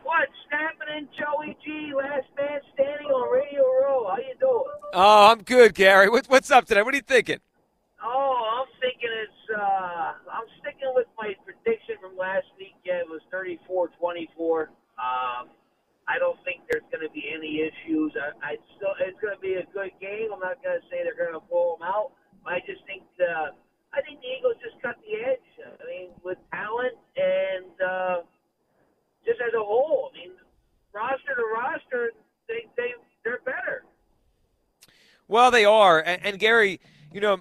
What's 0.04 0.32
happening, 0.50 0.98
in 0.98 1.08
Joey 1.18 1.58
G? 1.64 1.94
Last 1.96 2.28
man 2.38 2.60
standing 2.74 3.08
on 3.08 3.32
Radio 3.34 3.64
Row. 3.64 4.08
How 4.10 4.18
you 4.18 4.36
doing? 4.40 4.64
Oh, 4.94 5.32
I'm 5.32 5.42
good, 5.42 5.74
Gary. 5.74 6.10
What, 6.10 6.28
what's 6.28 6.52
up 6.52 6.66
today? 6.66 6.82
What 6.82 6.94
are 6.94 6.98
you 6.98 7.04
thinking? 7.04 7.40
Oh, 8.04 8.60
I'm 8.60 8.68
thinking 8.82 9.10
it's. 9.24 9.58
Uh, 9.58 10.14
I'm 10.30 10.46
sticking 10.60 10.92
with 10.94 11.08
my 11.18 11.34
prediction 11.46 11.96
from 12.02 12.18
last 12.18 12.46
weekend. 12.53 12.53
It 12.53 12.53
was 12.53 12.53
34-24. 13.34 14.70
Um, 15.02 15.50
I 16.06 16.20
don't 16.20 16.38
think 16.46 16.62
there's 16.70 16.86
going 16.94 17.02
to 17.02 17.12
be 17.12 17.26
any 17.34 17.66
issues. 17.66 18.14
I, 18.14 18.54
I 18.54 18.62
still, 18.78 18.94
it's 19.02 19.18
going 19.20 19.34
to 19.34 19.42
be 19.42 19.56
a 19.56 19.66
good 19.74 19.92
game. 20.00 20.30
I'm 20.30 20.40
not 20.40 20.62
going 20.62 20.78
to 20.78 20.86
say 20.92 21.02
they're 21.02 21.18
going 21.18 21.34
to 21.34 21.42
blow 21.50 21.80
them 21.80 21.88
out. 21.88 22.14
But 22.44 22.54
I 22.54 22.60
just 22.68 22.86
think, 22.86 23.04
uh, 23.18 23.56
I 23.96 24.02
think 24.06 24.22
the 24.22 24.30
Eagles 24.38 24.60
just 24.62 24.78
cut 24.84 25.00
the 25.02 25.18
edge. 25.18 25.50
I 25.66 25.84
mean, 25.88 26.10
with 26.22 26.38
talent 26.52 27.00
and 27.18 27.74
uh, 27.82 28.18
just 29.26 29.40
as 29.42 29.54
a 29.56 29.64
whole. 29.64 30.12
I 30.14 30.18
mean, 30.18 30.32
roster 30.94 31.36
to 31.36 31.46
roster, 31.56 32.12
they 32.48 32.68
they 32.76 32.92
they're 33.24 33.40
better. 33.46 33.86
Well, 35.28 35.52
they 35.52 35.66
are. 35.66 36.00
And, 36.00 36.24
and 36.26 36.40
Gary, 36.40 36.80
you 37.14 37.22
know, 37.22 37.40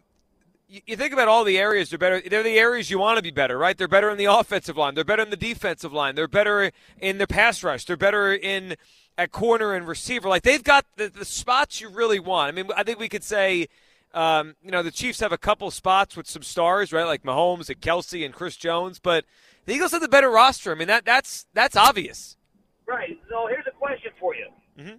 you, 0.87 0.97
think 0.97 1.13
about 1.13 1.29
all 1.29 1.45
the 1.45 1.59
areas 1.59 1.91
they're 1.91 1.99
better. 1.99 2.21
They're 2.21 2.43
the 2.43 2.59
areas 2.59 2.91
you 2.91 2.99
want 2.99 3.19
to 3.19 3.23
be 3.23 3.31
better, 3.31 3.59
right? 3.59 3.77
They're 3.77 3.89
better 3.89 4.11
in 4.11 4.19
the 4.19 4.25
offensive 4.27 4.77
line. 4.77 4.95
They're 4.95 5.05
better 5.05 5.23
in 5.23 5.31
the 5.31 5.37
defensive 5.37 5.93
line. 5.93 6.15
They're 6.15 6.29
better 6.29 6.73
in 7.01 7.19
the 7.19 7.27
pass 7.27 7.63
rush. 7.63 7.85
They're 7.85 7.97
better 7.97 8.33
in 8.33 8.77
at 9.19 9.31
corner 9.31 9.75
and 9.75 9.87
receiver. 9.87 10.29
Like 10.29 10.43
they've 10.43 10.65
got 10.65 10.87
the, 10.97 11.09
the 11.09 11.25
spots 11.25 11.81
you 11.81 11.89
really 11.89 12.21
want. 12.21 12.49
I 12.49 12.53
mean, 12.53 12.71
I 12.77 12.83
think 12.83 12.99
we 12.99 13.09
could 13.09 13.25
say. 13.25 13.69
Um, 14.15 14.57
you 14.63 14.71
know, 14.71 14.83
the 14.83 14.91
Chiefs 14.91 15.21
have 15.21 15.33
a 15.33 15.39
couple 15.39 15.71
spots 15.71 16.19
with 16.19 16.29
some 16.29 16.43
stars, 16.43 16.93
right? 16.93 17.05
Like 17.05 17.23
Mahomes 17.23 17.71
and 17.71 17.81
Kelce 17.81 18.23
and 18.23 18.35
Chris 18.35 18.57
Jones, 18.59 18.99
but 18.99 19.25
the 19.65 19.73
Eagles 19.73 19.93
have 19.93 20.03
the 20.03 20.09
better 20.09 20.31
roster. 20.31 20.71
I 20.71 20.75
mean, 20.75 20.89
that 20.89 21.07
that's 21.07 21.47
that's 21.55 21.77
obvious. 21.77 22.37
Right. 22.87 23.19
So 23.31 23.47
here's 23.49 23.65
a 23.67 23.71
question 23.71 24.11
for 24.21 24.35
you. 24.35 24.49
Mm-hmm. 24.79 24.97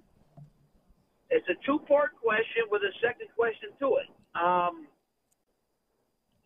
It's 1.29 1.47
a 1.47 1.53
two-part 1.63 2.11
question 2.23 2.63
with 2.71 2.81
a 2.81 2.91
second 3.05 3.27
question 3.35 3.69
to 3.79 3.97
it. 3.97 4.09
Um, 4.33 4.87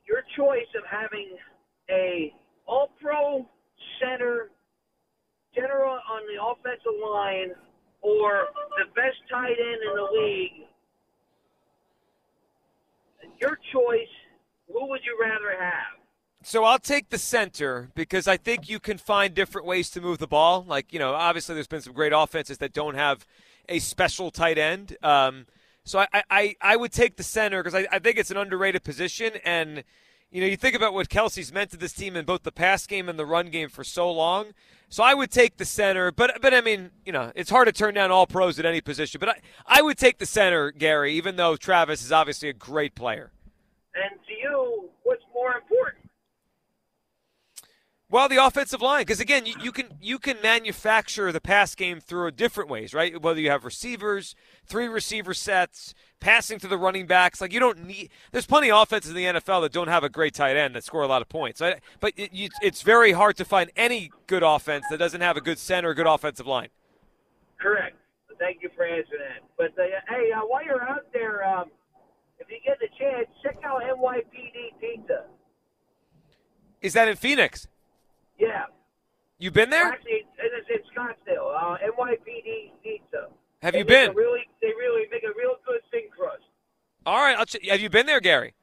your 0.08 0.24
choice 0.36 0.67
of 0.76 0.84
having 0.89 1.38
a 1.89 2.34
All-Pro 2.65 3.46
center, 4.02 4.50
general 5.56 5.93
on 5.93 6.22
the 6.28 6.41
offensive 6.43 7.00
line, 7.04 7.52
or 8.02 8.48
the 8.78 8.86
best 8.96 9.17
tight 9.30 9.56
end 9.60 9.82
in 9.89 9.96
the 9.96 10.08
league. 10.22 10.67
Your 13.39 13.58
choice. 13.72 14.08
Who 14.72 14.88
would 14.89 15.02
you 15.06 15.17
rather 15.22 15.62
have? 15.63 15.98
So 16.43 16.63
I'll 16.63 16.80
take 16.80 17.10
the 17.10 17.17
center 17.17 17.89
because 17.96 18.28
I 18.28 18.38
think 18.38 18.70
you 18.70 18.80
can 18.80 18.98
find 18.98 19.34
different 19.34 19.65
ways 19.67 19.89
to 19.91 20.02
move 20.02 20.17
the 20.17 20.28
ball. 20.28 20.63
Like 20.67 20.93
you 20.93 21.00
know, 21.00 21.13
obviously 21.13 21.56
there's 21.56 21.67
been 21.67 21.82
some 21.82 21.93
great 21.93 22.13
offenses 22.13 22.58
that 22.60 22.74
don't 22.74 22.96
have 22.96 23.26
a 23.70 23.80
special 23.80 24.32
tight 24.32 24.58
end. 24.58 24.98
Um, 25.04 25.46
so 25.88 26.00
I, 26.00 26.23
I, 26.30 26.56
I 26.62 26.76
would 26.76 26.91
take 26.91 27.15
the 27.15 27.23
center 27.23 27.63
because 27.63 27.73
I, 27.73 27.88
I 27.91 28.00
think 28.00 28.17
it's 28.17 28.30
an 28.30 28.38
underrated 28.38 28.84
position. 28.84 29.34
And 29.45 29.84
you 30.32 30.41
know, 30.41 30.47
you 30.47 30.58
think 30.58 30.76
about 30.76 30.93
what 30.93 31.08
Kelce's 31.08 31.54
meant 31.54 31.71
to 31.71 31.78
this 31.78 31.93
team 31.93 32.17
in 32.17 32.26
both 32.26 32.43
the 32.43 32.52
pass 32.52 32.86
game 32.86 33.08
and 33.08 33.17
the 33.17 33.26
run 33.26 33.50
game 33.50 33.69
for 33.69 33.86
so 33.86 34.12
long. 34.12 34.47
So 34.89 35.02
I 35.02 35.13
would 35.13 35.32
take 35.32 35.58
the 35.58 35.65
center, 35.65 36.12
but 36.12 36.41
but 36.41 36.54
I 36.54 36.62
mean, 36.62 36.91
you 37.06 37.12
know, 37.12 37.32
it's 37.36 37.50
hard 37.50 37.67
to 37.67 37.71
turn 37.71 37.93
down 37.93 38.12
all 38.12 38.28
pros 38.28 38.60
at 38.60 38.65
any 38.65 38.82
position. 38.82 39.19
But 39.19 39.30
I, 39.30 39.39
I 39.65 39.82
would 39.82 39.97
take 39.97 40.17
the 40.17 40.26
center, 40.26 40.71
Gary, 40.71 41.13
even 41.13 41.38
though 41.38 41.56
Travis 41.56 42.04
is 42.04 42.12
obviously 42.12 42.50
a 42.50 42.54
great 42.54 42.93
player. 42.93 43.32
And 43.95 44.19
to 44.28 44.34
you, 44.34 44.89
what's 45.04 45.23
more 45.34 45.54
important? 45.54 46.08
Well, 48.10 48.30
the 48.30 48.43
offensive 48.43 48.82
line, 48.82 49.02
because 49.02 49.19
again, 49.19 49.45
you, 49.45 49.56
you 49.62 49.71
can 49.73 49.88
you 50.02 50.19
can 50.19 50.38
manufacture 50.41 51.34
the 51.34 51.41
pass 51.41 51.76
game 51.76 52.00
through 52.00 52.32
different 52.32 52.69
ways, 52.69 52.93
right? 52.93 53.21
Whether 53.21 53.41
you 53.41 53.50
have 53.50 53.65
receivers, 53.65 54.34
three 54.67 54.88
receiver 54.88 55.34
sets, 55.34 55.93
passing 56.19 56.60
to 56.60 56.67
the 56.67 56.77
running 56.77 57.08
backs, 57.08 57.41
like 57.41 57.53
you 57.53 57.60
don't 57.60 57.86
need. 57.86 58.10
There's 58.32 58.45
plenty 58.45 58.71
of 58.71 58.82
offenses 58.82 59.12
in 59.12 59.17
the 59.17 59.25
NFL 59.25 59.62
that 59.62 59.71
don't 59.71 59.88
have 59.88 60.03
a 60.03 60.10
great 60.10 60.34
tight 60.34 60.58
end 60.58 60.75
that 60.75 60.84
score 60.84 61.03
a 61.03 61.08
lot 61.08 61.21
of 61.21 61.30
points. 61.30 61.62
I, 61.62 61.80
but 61.99 62.13
it, 62.17 62.34
you, 62.34 62.49
it's 62.62 62.82
very 62.82 63.12
hard 63.12 63.38
to 63.38 63.45
find 63.45 63.71
any 63.75 64.12
good 64.27 64.43
offense 64.43 64.86
that 64.89 64.97
doesn't 64.97 65.21
have 65.21 65.38
a 65.38 65.41
good 65.41 65.60
center, 65.60 65.89
or 65.89 65.93
good 65.93 66.08
offensive 66.08 66.47
line. 66.47 66.69
Correct. 67.60 67.95
Thank 68.39 68.62
you 68.62 68.69
for 68.75 68.86
answering 68.86 69.21
that. 69.21 69.43
But 69.58 69.82
uh, 69.82 69.88
hey, 70.10 70.32
uh, 70.32 70.41
while 70.41 70.63
you're 70.63 70.84
out 70.84 71.06
there, 71.12 71.43
um, 71.47 71.71
if 72.39 72.47
you 72.49 72.58
get 72.65 72.77
the 72.80 72.88
chance, 72.99 73.27
check 73.43 73.58
out 73.63 73.82
NYPD 73.82 74.80
Pizza. 74.80 75.23
Is 76.82 76.93
that 76.93 77.08
in 77.08 77.15
Phoenix? 77.15 77.67
Yeah. 78.38 78.65
You 79.39 79.51
been 79.51 79.69
there? 79.69 79.86
Actually, 79.86 80.25
it's 80.38 80.69
in 80.69 80.80
Scottsdale. 80.95 81.56
Uh, 81.56 81.77
NYPD 81.77 82.71
Pizza. 82.84 83.27
Have 83.62 83.74
They 83.74 83.80
you 83.80 83.86
been? 83.86 84.13
Really, 84.13 84.41
they 84.62 84.67
really 84.78 85.08
make 85.12 85.24
a 85.24 85.34
real 85.38 85.56
good 85.65 85.82
thin 85.91 86.10
crust. 86.15 86.43
All 87.06 87.17
right. 87.17 87.38
I'll 87.38 87.46
ch- 87.46 87.65
have 87.70 87.80
you 87.80 87.89
been 87.89 88.06
there, 88.06 88.20
Gary? 88.20 88.54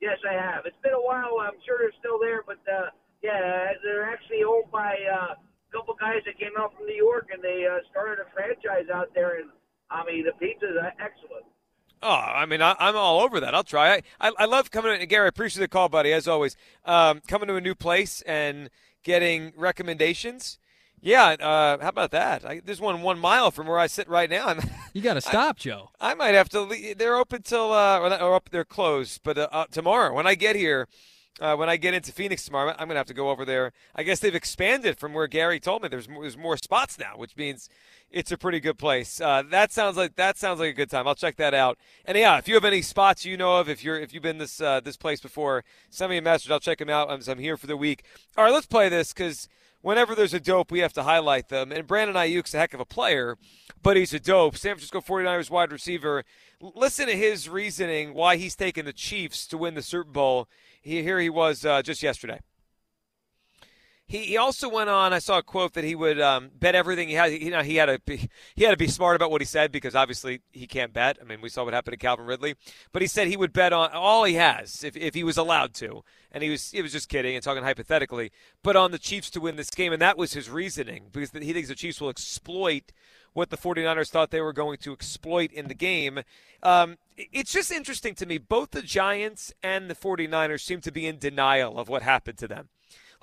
Yes, 0.00 0.18
I 0.28 0.34
have. 0.34 0.66
It's 0.66 0.76
been 0.82 0.92
a 0.92 1.00
while. 1.00 1.38
I'm 1.40 1.58
sure 1.64 1.78
they're 1.80 1.98
still 1.98 2.18
there, 2.20 2.42
but 2.46 2.58
uh, 2.70 2.90
yeah, 3.22 3.72
they're 3.82 4.04
actually 4.04 4.44
owned 4.44 4.70
by 4.70 4.94
uh, 5.10 5.34
a 5.34 5.72
couple 5.72 5.94
guys 5.98 6.20
that 6.26 6.38
came 6.38 6.52
out 6.58 6.74
from 6.76 6.86
New 6.86 6.94
York, 6.94 7.28
and 7.32 7.42
they 7.42 7.66
uh, 7.66 7.78
started 7.90 8.20
a 8.20 8.30
franchise 8.34 8.90
out 8.92 9.08
there. 9.14 9.40
And 9.40 9.50
I 9.90 10.04
mean, 10.04 10.24
the 10.24 10.32
pizza's 10.32 10.76
are 10.80 10.92
excellent. 11.00 11.46
Oh, 12.02 12.10
I 12.10 12.44
mean, 12.44 12.60
I, 12.60 12.76
I'm 12.78 12.96
all 12.96 13.20
over 13.20 13.40
that. 13.40 13.54
I'll 13.54 13.64
try. 13.64 13.94
I, 13.94 14.02
I, 14.20 14.32
I 14.40 14.44
love 14.44 14.70
coming 14.70 14.98
to 14.98 15.06
Gary. 15.06 15.24
I 15.24 15.28
appreciate 15.28 15.62
the 15.62 15.68
call, 15.68 15.88
buddy, 15.88 16.12
as 16.12 16.28
always. 16.28 16.54
Um, 16.84 17.22
coming 17.26 17.48
to 17.48 17.56
a 17.56 17.62
new 17.62 17.74
place 17.74 18.20
and 18.26 18.68
getting 19.02 19.54
recommendations. 19.56 20.58
Yeah, 21.04 21.36
uh, 21.38 21.78
how 21.82 21.90
about 21.90 22.12
that? 22.12 22.46
I, 22.46 22.62
there's 22.64 22.80
one 22.80 23.02
one 23.02 23.18
mile 23.18 23.50
from 23.50 23.66
where 23.66 23.78
I 23.78 23.86
sit 23.88 24.08
right 24.08 24.30
now. 24.30 24.46
I'm, 24.46 24.60
You 24.94 25.02
got 25.02 25.14
to 25.14 25.20
stop, 25.20 25.58
Joe. 25.58 25.90
I 26.00 26.14
might 26.14 26.34
have 26.34 26.48
to. 26.50 26.60
leave. 26.62 26.96
They're 26.98 27.16
open 27.16 27.42
till 27.42 27.72
uh, 27.72 27.98
or, 28.00 28.08
not- 28.08 28.22
or 28.22 28.34
up. 28.36 28.48
They're 28.50 28.64
closed, 28.64 29.20
but 29.22 29.36
uh, 29.36 29.48
uh, 29.52 29.66
tomorrow 29.70 30.14
when 30.14 30.26
I 30.26 30.34
get 30.34 30.56
here, 30.56 30.88
uh, 31.40 31.56
when 31.56 31.68
I 31.68 31.76
get 31.76 31.92
into 31.94 32.10
Phoenix 32.10 32.44
tomorrow, 32.44 32.74
I'm 32.78 32.88
gonna 32.88 33.00
have 33.00 33.06
to 33.08 33.14
go 33.14 33.28
over 33.28 33.44
there. 33.44 33.72
I 33.94 34.02
guess 34.02 34.20
they've 34.20 34.34
expanded 34.34 34.98
from 34.98 35.12
where 35.12 35.26
Gary 35.26 35.60
told 35.60 35.82
me. 35.82 35.88
There's 35.88 36.08
more, 36.08 36.22
there's 36.22 36.38
more 36.38 36.56
spots 36.56 36.98
now, 36.98 37.14
which 37.16 37.36
means 37.36 37.68
it's 38.10 38.32
a 38.32 38.38
pretty 38.38 38.60
good 38.60 38.78
place. 38.78 39.20
Uh, 39.20 39.42
that 39.50 39.72
sounds 39.72 39.98
like 39.98 40.14
that 40.16 40.38
sounds 40.38 40.58
like 40.60 40.70
a 40.70 40.74
good 40.74 40.90
time. 40.90 41.06
I'll 41.06 41.14
check 41.16 41.36
that 41.36 41.52
out. 41.52 41.76
And 42.06 42.16
yeah, 42.16 42.38
if 42.38 42.48
you 42.48 42.54
have 42.54 42.64
any 42.64 42.80
spots 42.80 43.26
you 43.26 43.36
know 43.36 43.56
of, 43.58 43.68
if 43.68 43.84
you're 43.84 43.98
if 43.98 44.14
you've 44.14 44.22
been 44.22 44.38
this 44.38 44.58
uh, 44.58 44.80
this 44.80 44.96
place 44.96 45.20
before, 45.20 45.64
send 45.90 46.08
me 46.10 46.16
a 46.16 46.22
message. 46.22 46.50
I'll 46.50 46.60
check 46.60 46.78
them 46.78 46.88
out. 46.88 47.10
I'm, 47.10 47.20
I'm 47.26 47.38
here 47.40 47.56
for 47.58 47.66
the 47.66 47.76
week. 47.76 48.04
All 48.38 48.44
right, 48.44 48.52
let's 48.54 48.66
play 48.66 48.88
this 48.88 49.12
because 49.12 49.48
whenever 49.84 50.14
there's 50.14 50.34
a 50.34 50.40
dope, 50.40 50.72
we 50.72 50.78
have 50.80 50.94
to 50.94 51.02
highlight 51.02 51.50
them. 51.50 51.70
And 51.70 51.86
Brandon 51.86 52.16
Aiyuk's 52.16 52.54
a 52.54 52.58
heck 52.58 52.72
of 52.72 52.80
a 52.80 52.86
player, 52.86 53.36
but 53.82 53.96
he's 53.96 54.14
a 54.14 54.18
dope. 54.18 54.56
San 54.56 54.72
Francisco 54.72 55.00
49ers 55.00 55.50
wide 55.50 55.70
receiver. 55.70 56.24
Listen 56.60 57.06
to 57.06 57.16
his 57.16 57.48
reasoning 57.48 58.14
why 58.14 58.36
he's 58.36 58.56
taking 58.56 58.86
the 58.86 58.94
Chiefs 58.94 59.46
to 59.48 59.58
win 59.58 59.74
the 59.74 59.82
Super 59.82 60.10
Bowl. 60.10 60.48
He, 60.80 61.02
here 61.02 61.20
he 61.20 61.28
was 61.28 61.66
uh, 61.66 61.82
just 61.82 62.02
yesterday. 62.02 62.40
He, 64.06 64.18
he 64.18 64.36
also 64.36 64.68
went 64.68 64.90
on. 64.90 65.12
I 65.12 65.18
saw 65.18 65.38
a 65.38 65.42
quote 65.42 65.72
that 65.74 65.84
he 65.84 65.94
would 65.94 66.20
um, 66.20 66.50
bet 66.54 66.74
everything 66.74 67.08
he 67.08 67.14
had. 67.14 67.32
You 67.32 67.50
know, 67.50 67.62
he 67.62 67.76
had 67.76 67.86
to 67.86 67.98
be 68.04 68.28
he 68.54 68.64
had 68.64 68.70
to 68.70 68.76
be 68.76 68.86
smart 68.86 69.16
about 69.16 69.30
what 69.30 69.40
he 69.40 69.46
said 69.46 69.72
because 69.72 69.94
obviously 69.94 70.42
he 70.52 70.66
can't 70.66 70.92
bet. 70.92 71.18
I 71.20 71.24
mean, 71.24 71.40
we 71.40 71.48
saw 71.48 71.64
what 71.64 71.72
happened 71.72 71.94
to 71.94 71.98
Calvin 71.98 72.26
Ridley. 72.26 72.54
But 72.92 73.02
he 73.02 73.08
said 73.08 73.28
he 73.28 73.36
would 73.36 73.52
bet 73.52 73.72
on 73.72 73.90
all 73.92 74.24
he 74.24 74.34
has 74.34 74.84
if, 74.84 74.96
if 74.96 75.14
he 75.14 75.24
was 75.24 75.38
allowed 75.38 75.72
to. 75.74 76.04
And 76.30 76.42
he 76.42 76.50
was 76.50 76.70
he 76.70 76.82
was 76.82 76.92
just 76.92 77.08
kidding 77.08 77.34
and 77.34 77.42
talking 77.42 77.62
hypothetically. 77.62 78.30
But 78.62 78.76
on 78.76 78.90
the 78.90 78.98
Chiefs 78.98 79.30
to 79.30 79.40
win 79.40 79.56
this 79.56 79.70
game, 79.70 79.92
and 79.92 80.02
that 80.02 80.18
was 80.18 80.34
his 80.34 80.50
reasoning 80.50 81.06
because 81.10 81.30
he 81.30 81.52
thinks 81.52 81.68
the 81.68 81.74
Chiefs 81.74 82.00
will 82.00 82.10
exploit 82.10 82.92
what 83.32 83.50
the 83.50 83.56
49ers 83.56 84.10
thought 84.10 84.30
they 84.30 84.40
were 84.40 84.52
going 84.52 84.78
to 84.78 84.92
exploit 84.92 85.50
in 85.50 85.68
the 85.68 85.74
game. 85.74 86.20
Um, 86.62 86.98
it's 87.16 87.52
just 87.52 87.70
interesting 87.70 88.14
to 88.16 88.26
me. 88.26 88.38
Both 88.38 88.70
the 88.70 88.82
Giants 88.82 89.52
and 89.62 89.90
the 89.90 89.94
49ers 89.94 90.60
seem 90.60 90.80
to 90.82 90.92
be 90.92 91.06
in 91.06 91.18
denial 91.18 91.78
of 91.78 91.88
what 91.88 92.02
happened 92.02 92.38
to 92.38 92.48
them. 92.48 92.68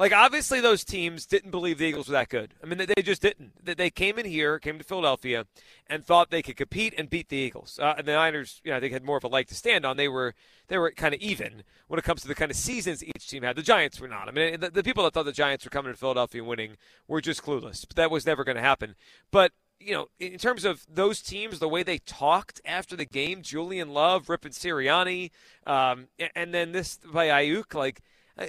Like, 0.02 0.14
obviously, 0.14 0.62
those 0.62 0.84
teams 0.84 1.28
didn't 1.28 1.52
believe 1.52 1.78
the 1.78 1.86
Eagles 1.86 2.08
were 2.08 2.14
that 2.14 2.28
good. 2.28 2.56
I 2.64 2.66
mean, 2.66 2.80
they 2.80 3.04
just 3.04 3.22
didn't. 3.22 3.64
They 3.64 3.92
came 3.92 4.18
in 4.18 4.26
here, 4.26 4.58
came 4.58 4.80
to 4.80 4.84
Philadelphia, 4.84 5.46
and 5.86 6.04
thought 6.04 6.32
they 6.32 6.42
could 6.42 6.58
compete 6.58 6.96
and 6.98 7.08
beat 7.08 7.30
the 7.30 7.38
Eagles. 7.38 7.78
Uh, 7.80 7.94
and 7.96 8.08
the 8.08 8.14
Niners, 8.14 8.62
you 8.64 8.72
know, 8.72 8.80
they 8.80 8.90
had 8.90 9.04
more 9.04 9.18
of 9.18 9.24
a 9.24 9.28
leg 9.28 9.46
to 9.50 9.54
stand 9.54 9.86
on. 9.86 9.98
They 9.98 10.08
were 10.08 10.34
they 10.70 10.80
were 10.80 10.90
kind 10.90 11.14
of 11.14 11.22
even 11.22 11.62
when 11.88 12.00
it 12.00 12.04
comes 12.04 12.24
to 12.24 12.28
the 12.28 12.34
kind 12.34 12.50
of 12.50 12.58
seasons 12.58 13.04
each 13.04 13.28
team 13.28 13.44
had. 13.44 13.56
The 13.56 13.62
Giants 13.62 14.00
were 14.00 14.08
not. 14.08 14.28
I 14.28 14.32
mean, 14.32 14.60
the, 14.60 14.72
the 14.72 14.82
people 14.82 15.04
that 15.04 15.14
thought 15.14 15.26
the 15.26 15.32
Giants 15.32 15.66
were 15.66 15.70
coming 15.70 15.94
to 15.94 15.98
Philadelphia 16.00 16.44
winning 16.44 16.78
were 17.08 17.22
just 17.22 17.44
clueless. 17.44 17.88
But 17.88 17.96
that 17.98 18.10
was 18.10 18.26
never 18.26 18.44
going 18.44 18.58
to 18.58 18.64
happen. 18.64 18.96
But 19.30 19.52
you 19.80 19.94
know, 19.94 20.08
in 20.20 20.40
terms 20.40 20.66
of 20.66 20.84
those 20.92 21.22
teams, 21.22 21.60
the 21.60 21.70
way 21.70 21.84
they 21.84 22.00
talked 22.00 22.60
after 22.66 22.96
the 22.96 23.06
game, 23.06 23.44
Julian 23.44 23.94
Love 23.94 24.30
ripping 24.30 24.54
Sirianni, 24.54 25.30
um, 25.68 26.08
and 26.36 26.56
then 26.56 26.72
this 26.72 26.98
by 27.14 27.28
Aiyuk, 27.28 27.76
like, 27.76 28.02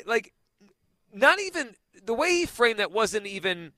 like 0.06 0.32
not 1.12 1.40
even 1.40 1.74
the 2.04 2.14
way 2.14 2.30
he 2.30 2.46
framed 2.46 2.78
that 2.78 2.92
wasn't 2.92 3.26
even 3.26 3.72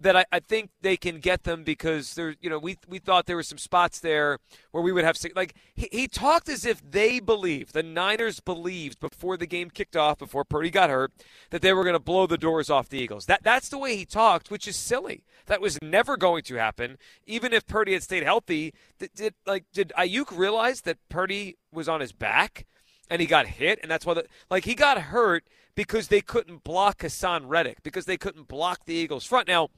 that 0.00 0.16
I, 0.16 0.24
I, 0.30 0.40
think 0.40 0.70
they 0.82 0.96
can 0.96 1.20
get 1.20 1.44
them 1.44 1.64
because 1.64 2.14
there, 2.14 2.34
you 2.40 2.50
know, 2.50 2.58
we 2.58 2.76
we 2.86 2.98
thought 2.98 3.26
there 3.26 3.36
were 3.36 3.42
some 3.42 3.58
spots 3.58 4.00
there 4.00 4.38
where 4.70 4.82
we 4.82 4.92
would 4.92 5.04
have 5.04 5.16
like 5.34 5.54
he, 5.74 5.88
he 5.90 6.08
talked 6.08 6.48
as 6.48 6.66
if 6.66 6.82
they 6.88 7.18
believed 7.18 7.72
the 7.72 7.82
Niners 7.82 8.40
believed 8.40 9.00
before 9.00 9.36
the 9.36 9.46
game 9.46 9.70
kicked 9.70 9.96
off, 9.96 10.18
before 10.18 10.44
Purdy 10.44 10.70
got 10.70 10.90
hurt, 10.90 11.12
that 11.50 11.62
they 11.62 11.72
were 11.72 11.82
going 11.82 11.94
to 11.94 12.00
blow 12.00 12.26
the 12.26 12.36
doors 12.36 12.68
off 12.68 12.88
the 12.88 12.98
Eagles. 12.98 13.26
That 13.26 13.42
that's 13.42 13.68
the 13.68 13.78
way 13.78 13.96
he 13.96 14.04
talked, 14.04 14.50
which 14.50 14.68
is 14.68 14.76
silly. 14.76 15.24
That 15.46 15.60
was 15.60 15.78
never 15.80 16.16
going 16.16 16.42
to 16.44 16.56
happen, 16.56 16.98
even 17.26 17.52
if 17.52 17.66
Purdy 17.66 17.94
had 17.94 18.02
stayed 18.02 18.24
healthy. 18.24 18.74
Did, 18.98 19.14
did 19.14 19.34
like 19.46 19.64
did 19.72 19.92
Aiyuk 19.96 20.36
realize 20.36 20.82
that 20.82 20.98
Purdy 21.08 21.56
was 21.72 21.88
on 21.88 22.00
his 22.00 22.12
back 22.12 22.66
and 23.10 23.20
he 23.20 23.26
got 23.26 23.46
hit, 23.46 23.78
and 23.82 23.90
that's 23.90 24.04
why 24.04 24.14
the 24.14 24.26
like 24.50 24.64
he 24.64 24.74
got 24.74 24.98
hurt 24.98 25.44
because 25.74 26.08
they 26.08 26.20
couldn't 26.20 26.64
block 26.64 26.98
Haason 26.98 27.42
Reddick, 27.46 27.82
because 27.82 28.06
they 28.06 28.16
couldn't 28.16 28.48
block 28.48 28.84
the 28.86 28.94
Eagles' 28.94 29.24
front. 29.24 29.46
Now, 29.46 29.68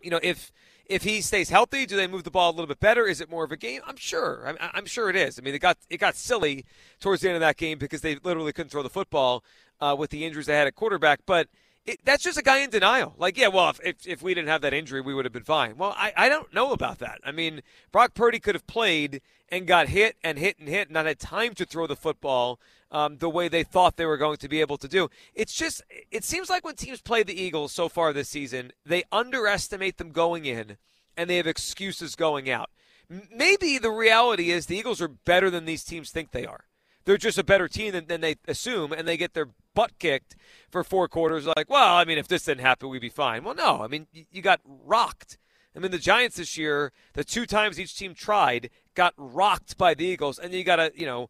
you 0.00 0.10
know, 0.10 0.20
if 0.22 0.50
if 0.86 1.02
he 1.02 1.20
stays 1.20 1.48
healthy, 1.48 1.86
do 1.86 1.96
they 1.96 2.06
move 2.06 2.24
the 2.24 2.30
ball 2.30 2.50
a 2.50 2.52
little 2.52 2.66
bit 2.66 2.80
better? 2.80 3.06
Is 3.06 3.20
it 3.20 3.30
more 3.30 3.44
of 3.44 3.52
a 3.52 3.56
game? 3.56 3.80
I'm 3.86 3.96
sure. 3.96 4.44
I'm, 4.46 4.56
I'm 4.60 4.86
sure 4.86 5.08
it 5.08 5.16
is. 5.16 5.38
I 5.38 5.42
mean, 5.42 5.54
it 5.54 5.60
got 5.60 5.78
it 5.88 5.98
got 5.98 6.16
silly 6.16 6.64
towards 7.00 7.22
the 7.22 7.28
end 7.28 7.36
of 7.36 7.40
that 7.40 7.56
game 7.56 7.78
because 7.78 8.00
they 8.00 8.16
literally 8.16 8.52
couldn't 8.52 8.70
throw 8.70 8.82
the 8.82 8.90
football 8.90 9.44
uh, 9.80 9.94
with 9.98 10.10
the 10.10 10.24
injuries 10.24 10.46
they 10.46 10.56
had 10.56 10.66
at 10.66 10.74
quarterback. 10.74 11.20
But 11.26 11.48
it, 11.86 12.00
that's 12.04 12.22
just 12.22 12.38
a 12.38 12.42
guy 12.42 12.58
in 12.58 12.70
denial. 12.70 13.14
Like, 13.18 13.36
yeah, 13.36 13.48
well, 13.48 13.70
if, 13.70 13.80
if, 13.84 14.06
if, 14.06 14.22
we 14.22 14.34
didn't 14.34 14.48
have 14.48 14.62
that 14.62 14.72
injury, 14.72 15.00
we 15.00 15.14
would 15.14 15.24
have 15.24 15.32
been 15.32 15.42
fine. 15.42 15.76
Well, 15.76 15.94
I, 15.96 16.12
I 16.16 16.28
don't 16.28 16.52
know 16.54 16.72
about 16.72 16.98
that. 16.98 17.20
I 17.24 17.32
mean, 17.32 17.62
Brock 17.92 18.14
Purdy 18.14 18.40
could 18.40 18.54
have 18.54 18.66
played 18.66 19.20
and 19.50 19.66
got 19.66 19.88
hit 19.88 20.16
and 20.24 20.38
hit 20.38 20.58
and 20.58 20.68
hit 20.68 20.88
and 20.88 20.94
not 20.94 21.06
had 21.06 21.18
time 21.18 21.54
to 21.54 21.66
throw 21.66 21.86
the 21.86 21.96
football 21.96 22.58
um, 22.90 23.18
the 23.18 23.28
way 23.28 23.48
they 23.48 23.64
thought 23.64 23.96
they 23.96 24.06
were 24.06 24.16
going 24.16 24.38
to 24.38 24.48
be 24.48 24.60
able 24.60 24.78
to 24.78 24.88
do. 24.88 25.08
It's 25.34 25.54
just, 25.54 25.82
it 26.10 26.24
seems 26.24 26.48
like 26.48 26.64
when 26.64 26.76
teams 26.76 27.00
play 27.00 27.22
the 27.22 27.38
Eagles 27.38 27.72
so 27.72 27.88
far 27.88 28.12
this 28.12 28.28
season, 28.28 28.72
they 28.86 29.04
underestimate 29.12 29.98
them 29.98 30.10
going 30.10 30.46
in 30.46 30.78
and 31.16 31.28
they 31.28 31.36
have 31.36 31.46
excuses 31.46 32.16
going 32.16 32.48
out. 32.48 32.70
Maybe 33.08 33.78
the 33.78 33.90
reality 33.90 34.50
is 34.50 34.66
the 34.66 34.76
Eagles 34.78 35.02
are 35.02 35.08
better 35.08 35.50
than 35.50 35.66
these 35.66 35.84
teams 35.84 36.10
think 36.10 36.30
they 36.30 36.46
are. 36.46 36.64
They're 37.04 37.16
just 37.16 37.38
a 37.38 37.44
better 37.44 37.68
team 37.68 37.92
than, 37.92 38.06
than 38.06 38.20
they 38.20 38.36
assume, 38.48 38.92
and 38.92 39.06
they 39.06 39.16
get 39.16 39.34
their 39.34 39.48
butt 39.74 39.98
kicked 39.98 40.36
for 40.70 40.82
four 40.82 41.08
quarters. 41.08 41.46
Like, 41.46 41.68
well, 41.68 41.96
I 41.96 42.04
mean, 42.04 42.18
if 42.18 42.28
this 42.28 42.44
didn't 42.44 42.64
happen, 42.64 42.88
we'd 42.88 43.00
be 43.00 43.08
fine. 43.08 43.44
Well, 43.44 43.54
no. 43.54 43.82
I 43.82 43.88
mean, 43.88 44.06
you 44.12 44.42
got 44.42 44.60
rocked. 44.64 45.38
I 45.76 45.80
mean, 45.80 45.90
the 45.90 45.98
Giants 45.98 46.36
this 46.36 46.56
year, 46.56 46.92
the 47.14 47.24
two 47.24 47.46
times 47.46 47.80
each 47.80 47.96
team 47.96 48.14
tried, 48.14 48.70
got 48.94 49.12
rocked 49.16 49.76
by 49.76 49.94
the 49.94 50.04
Eagles, 50.04 50.38
and 50.38 50.52
you 50.52 50.62
got 50.62 50.78
a, 50.78 50.92
you 50.94 51.04
know, 51.04 51.28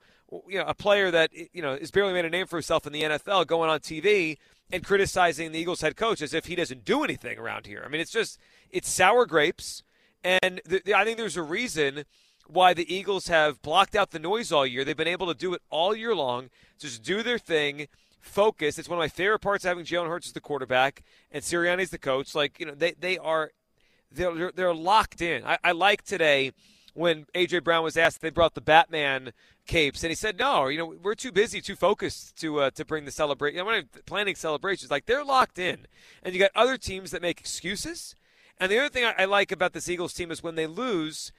you 0.49 0.59
know, 0.59 0.65
a 0.67 0.75
player 0.75 1.11
that 1.11 1.31
you 1.33 1.63
know 1.63 1.77
has 1.77 1.91
barely 1.91 2.13
made 2.13 2.25
a 2.25 2.31
name 2.31 2.47
for 2.47 2.57
himself 2.57 2.87
in 2.87 2.93
the 2.93 3.03
NFL 3.03 3.47
going 3.47 3.71
on 3.71 3.81
TV 3.81 4.37
and 4.73 4.85
criticizing 4.85 5.53
the 5.53 5.59
Eagles 5.59 5.81
head 5.81 5.97
coach 5.97 6.21
as 6.21 6.35
if 6.35 6.47
he 6.47 6.57
doesn't 6.57 6.85
do 6.85 7.05
anything 7.05 7.39
around 7.39 7.67
here. 7.67 7.83
I 7.85 7.89
mean, 7.89 8.01
it's 8.01 8.11
just 8.11 8.39
it's 8.71 8.89
sour 8.89 9.27
grapes, 9.27 9.83
and 10.23 10.61
I 10.95 11.05
think 11.05 11.17
there's 11.17 11.37
a 11.37 11.43
reason 11.43 12.05
why 12.47 12.75
the 12.75 12.93
Eagles 12.93 13.29
have 13.29 13.61
blocked 13.63 13.95
out 13.95 14.11
the 14.11 14.19
noise 14.19 14.53
all 14.53 14.67
year. 14.67 14.85
They've 14.85 14.97
been 14.97 15.09
able 15.09 15.27
to 15.27 15.35
do 15.35 15.55
it 15.55 15.63
all 15.71 15.95
year 15.95 16.15
long, 16.15 16.51
just 16.79 17.03
do 17.03 17.23
their 17.23 17.39
thing, 17.39 17.89
focus. 18.21 18.79
It's 18.79 18.89
one 18.89 18.99
of 18.99 19.03
my 19.03 19.09
favorite 19.09 19.41
parts 19.41 19.65
of 19.65 19.69
having 19.69 19.85
Jalen 19.85 20.09
Hurts 20.09 20.27
as 20.27 20.33
the 20.33 20.41
quarterback 20.41 21.03
and 21.31 21.43
Sirianni's 21.43 21.91
the 21.91 21.99
coach. 21.99 22.35
Like 22.35 22.59
you 22.59 22.67
know, 22.67 22.75
they 22.75 22.93
they 22.93 23.19
are 23.19 23.51
they're 24.11 24.53
they're 24.53 24.75
locked 24.75 25.21
in. 25.21 25.45
I, 25.45 25.59
I 25.63 25.73
like 25.73 26.03
today 26.03 26.53
when 26.95 27.27
AJ 27.35 27.65
Brown 27.65 27.83
was 27.83 27.97
asked, 27.97 28.21
they 28.21 28.31
brought 28.31 28.55
the 28.55 28.61
Batman 28.61 29.33
capes, 29.67 30.03
and 30.03 30.11
he 30.11 30.15
said, 30.15 30.39
"No, 30.39 30.69
you 30.69 30.79
know, 30.79 30.95
we're 31.03 31.15
too 31.15 31.33
busy, 31.33 31.61
too 31.61 31.77
focused 31.77 32.37
to 32.41 32.61
uh, 32.61 32.71
to 32.71 32.85
bring 32.85 33.05
the 33.05 33.11
celebration. 33.11 33.59
You 33.59 33.65
know, 33.65 33.83
planning 34.07 34.37
celebrations, 34.37 34.91
like 34.91 35.07
they're 35.07 35.25
locked 35.25 35.59
in, 35.59 35.87
and 36.23 36.35
you 36.35 36.41
got 36.41 36.51
other 36.55 36.77
teams 36.77 37.11
that 37.11 37.23
make 37.23 37.41
excuses. 37.41 38.15
And 38.59 38.71
the 38.71 38.79
other 38.79 38.89
thing 38.89 39.05
I, 39.05 39.15
I 39.19 39.25
like 39.25 39.51
about 39.51 39.73
this 39.73 39.89
Eagles 39.89 40.15
team 40.15 40.31
is 40.31 40.43
when 40.43 40.55
they 40.55 40.69
lose, 40.69 41.33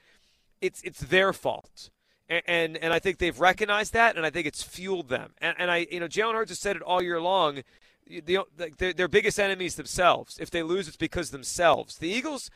it's 0.60 0.82
it's 0.82 1.00
their 1.00 1.32
fault." 1.32 1.90
And, 2.28 2.42
and, 2.46 2.76
and 2.78 2.92
I 2.92 2.98
think 2.98 3.18
they've 3.18 3.38
recognized 3.38 3.92
that, 3.92 4.16
and 4.16 4.26
I 4.26 4.30
think 4.30 4.46
it's 4.46 4.62
fueled 4.62 5.08
them. 5.08 5.32
And, 5.38 5.54
and 5.58 5.70
I, 5.70 5.86
you 5.90 6.00
know, 6.00 6.08
Jalen 6.08 6.34
Hurts 6.34 6.50
has 6.50 6.58
said 6.58 6.76
it 6.76 6.82
all 6.82 7.00
year 7.00 7.20
long. 7.20 7.62
The, 8.08 8.40
the, 8.56 8.92
their 8.92 9.08
biggest 9.08 9.38
enemies 9.38 9.76
themselves. 9.76 10.38
If 10.40 10.50
they 10.50 10.62
lose, 10.62 10.88
it's 10.88 10.96
because 10.96 11.30
themselves. 11.30 11.98
The 11.98 12.08
Eagles 12.08 12.50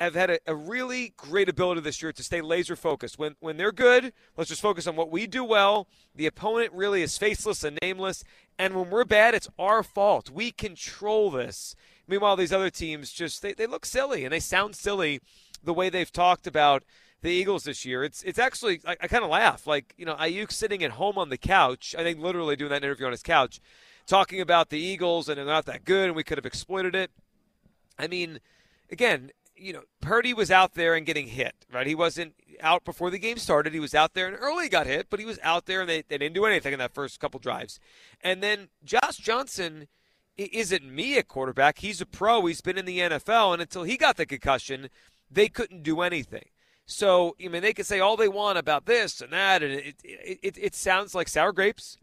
have 0.00 0.14
had 0.14 0.30
a, 0.30 0.38
a, 0.46 0.54
really 0.54 1.12
great 1.16 1.48
ability 1.48 1.80
this 1.80 2.02
year 2.02 2.12
to 2.12 2.22
stay 2.22 2.40
laser 2.40 2.76
focused. 2.76 3.18
When 3.18 3.34
when 3.40 3.56
they're 3.56 3.72
good, 3.72 4.12
let's 4.36 4.50
just 4.50 4.62
focus 4.62 4.86
on 4.86 4.96
what 4.96 5.10
we 5.10 5.26
do 5.26 5.42
well. 5.42 5.88
The 6.14 6.26
opponent 6.26 6.72
really 6.72 7.02
is 7.02 7.18
faceless 7.18 7.64
and 7.64 7.78
nameless, 7.82 8.22
and 8.58 8.74
when 8.74 8.90
we're 8.90 9.04
bad, 9.04 9.34
it's 9.34 9.48
our 9.58 9.82
fault. 9.82 10.30
We 10.30 10.52
control 10.52 11.30
this. 11.30 11.74
Meanwhile, 12.06 12.36
these 12.36 12.52
other 12.52 12.70
teams 12.70 13.12
just 13.12 13.42
they, 13.42 13.54
they 13.54 13.66
look 13.66 13.84
silly 13.84 14.24
and 14.24 14.32
they 14.32 14.40
sound 14.40 14.76
silly 14.76 15.20
the 15.64 15.74
way 15.74 15.88
they've 15.88 16.12
talked 16.12 16.46
about 16.46 16.84
the 17.22 17.30
Eagles 17.30 17.64
this 17.64 17.84
year. 17.84 18.04
It's 18.04 18.22
it's 18.22 18.38
actually 18.38 18.80
I, 18.86 18.96
I 19.00 19.08
kind 19.08 19.24
of 19.24 19.30
laugh. 19.30 19.66
Like 19.66 19.94
you 19.96 20.04
know, 20.04 20.14
Aiyuk 20.14 20.52
sitting 20.52 20.84
at 20.84 20.92
home 20.92 21.16
on 21.16 21.30
the 21.30 21.38
couch. 21.38 21.94
I 21.98 22.02
think 22.02 22.20
literally 22.20 22.56
doing 22.56 22.70
that 22.70 22.84
interview 22.84 23.06
on 23.06 23.12
his 23.12 23.22
couch, 23.22 23.60
talking 24.06 24.40
about 24.40 24.68
the 24.68 24.78
Eagles 24.78 25.28
and 25.28 25.38
they're 25.38 25.44
not 25.44 25.66
that 25.66 25.84
good 25.84 26.06
and 26.06 26.16
we 26.16 26.24
could 26.24 26.38
have 26.38 26.46
exploited 26.46 26.94
it. 26.94 27.10
I 27.98 28.06
mean, 28.06 28.40
again, 28.90 29.30
you 29.56 29.72
know, 29.72 29.82
Purdy 30.00 30.34
was 30.34 30.50
out 30.50 30.74
there 30.74 30.94
and 30.94 31.06
getting 31.06 31.28
hit, 31.28 31.54
right? 31.72 31.86
He 31.86 31.94
wasn't 31.94 32.34
out 32.60 32.84
before 32.84 33.10
the 33.10 33.18
game 33.18 33.38
started. 33.38 33.72
He 33.72 33.80
was 33.80 33.94
out 33.94 34.14
there 34.14 34.26
and 34.26 34.36
early 34.38 34.68
got 34.68 34.86
hit, 34.86 35.06
but 35.08 35.20
he 35.20 35.26
was 35.26 35.38
out 35.42 35.66
there 35.66 35.80
and 35.80 35.88
they, 35.88 36.02
they 36.02 36.18
didn't 36.18 36.34
do 36.34 36.44
anything 36.44 36.72
in 36.72 36.78
that 36.80 36.94
first 36.94 37.20
couple 37.20 37.38
drives. 37.38 37.78
And 38.22 38.42
then 38.42 38.68
Josh 38.84 39.16
Johnson 39.18 39.86
isn't 40.36 40.84
me 40.84 41.16
a 41.18 41.22
quarterback. 41.22 41.78
He's 41.78 42.00
a 42.00 42.06
pro. 42.06 42.44
He's 42.46 42.60
been 42.60 42.78
in 42.78 42.86
the 42.86 42.98
NFL, 42.98 43.52
and 43.52 43.62
until 43.62 43.82
he 43.82 43.96
got 43.96 44.16
the 44.16 44.26
concussion, 44.26 44.88
they 45.30 45.48
couldn't 45.48 45.82
do 45.82 46.00
anything. 46.00 46.46
So, 46.94 47.36
I 47.42 47.48
mean, 47.48 47.62
they 47.62 47.72
can 47.72 47.84
say 47.84 48.00
all 48.00 48.16
they 48.16 48.28
want 48.28 48.58
about 48.58 48.86
this 48.86 49.20
and 49.20 49.32
that, 49.32 49.62
and 49.62 49.72
it, 49.72 49.94
it, 50.04 50.38
it, 50.42 50.58
it 50.58 50.74
sounds 50.74 51.14
like 51.14 51.28
sour 51.28 51.52
grapes, 51.52 51.96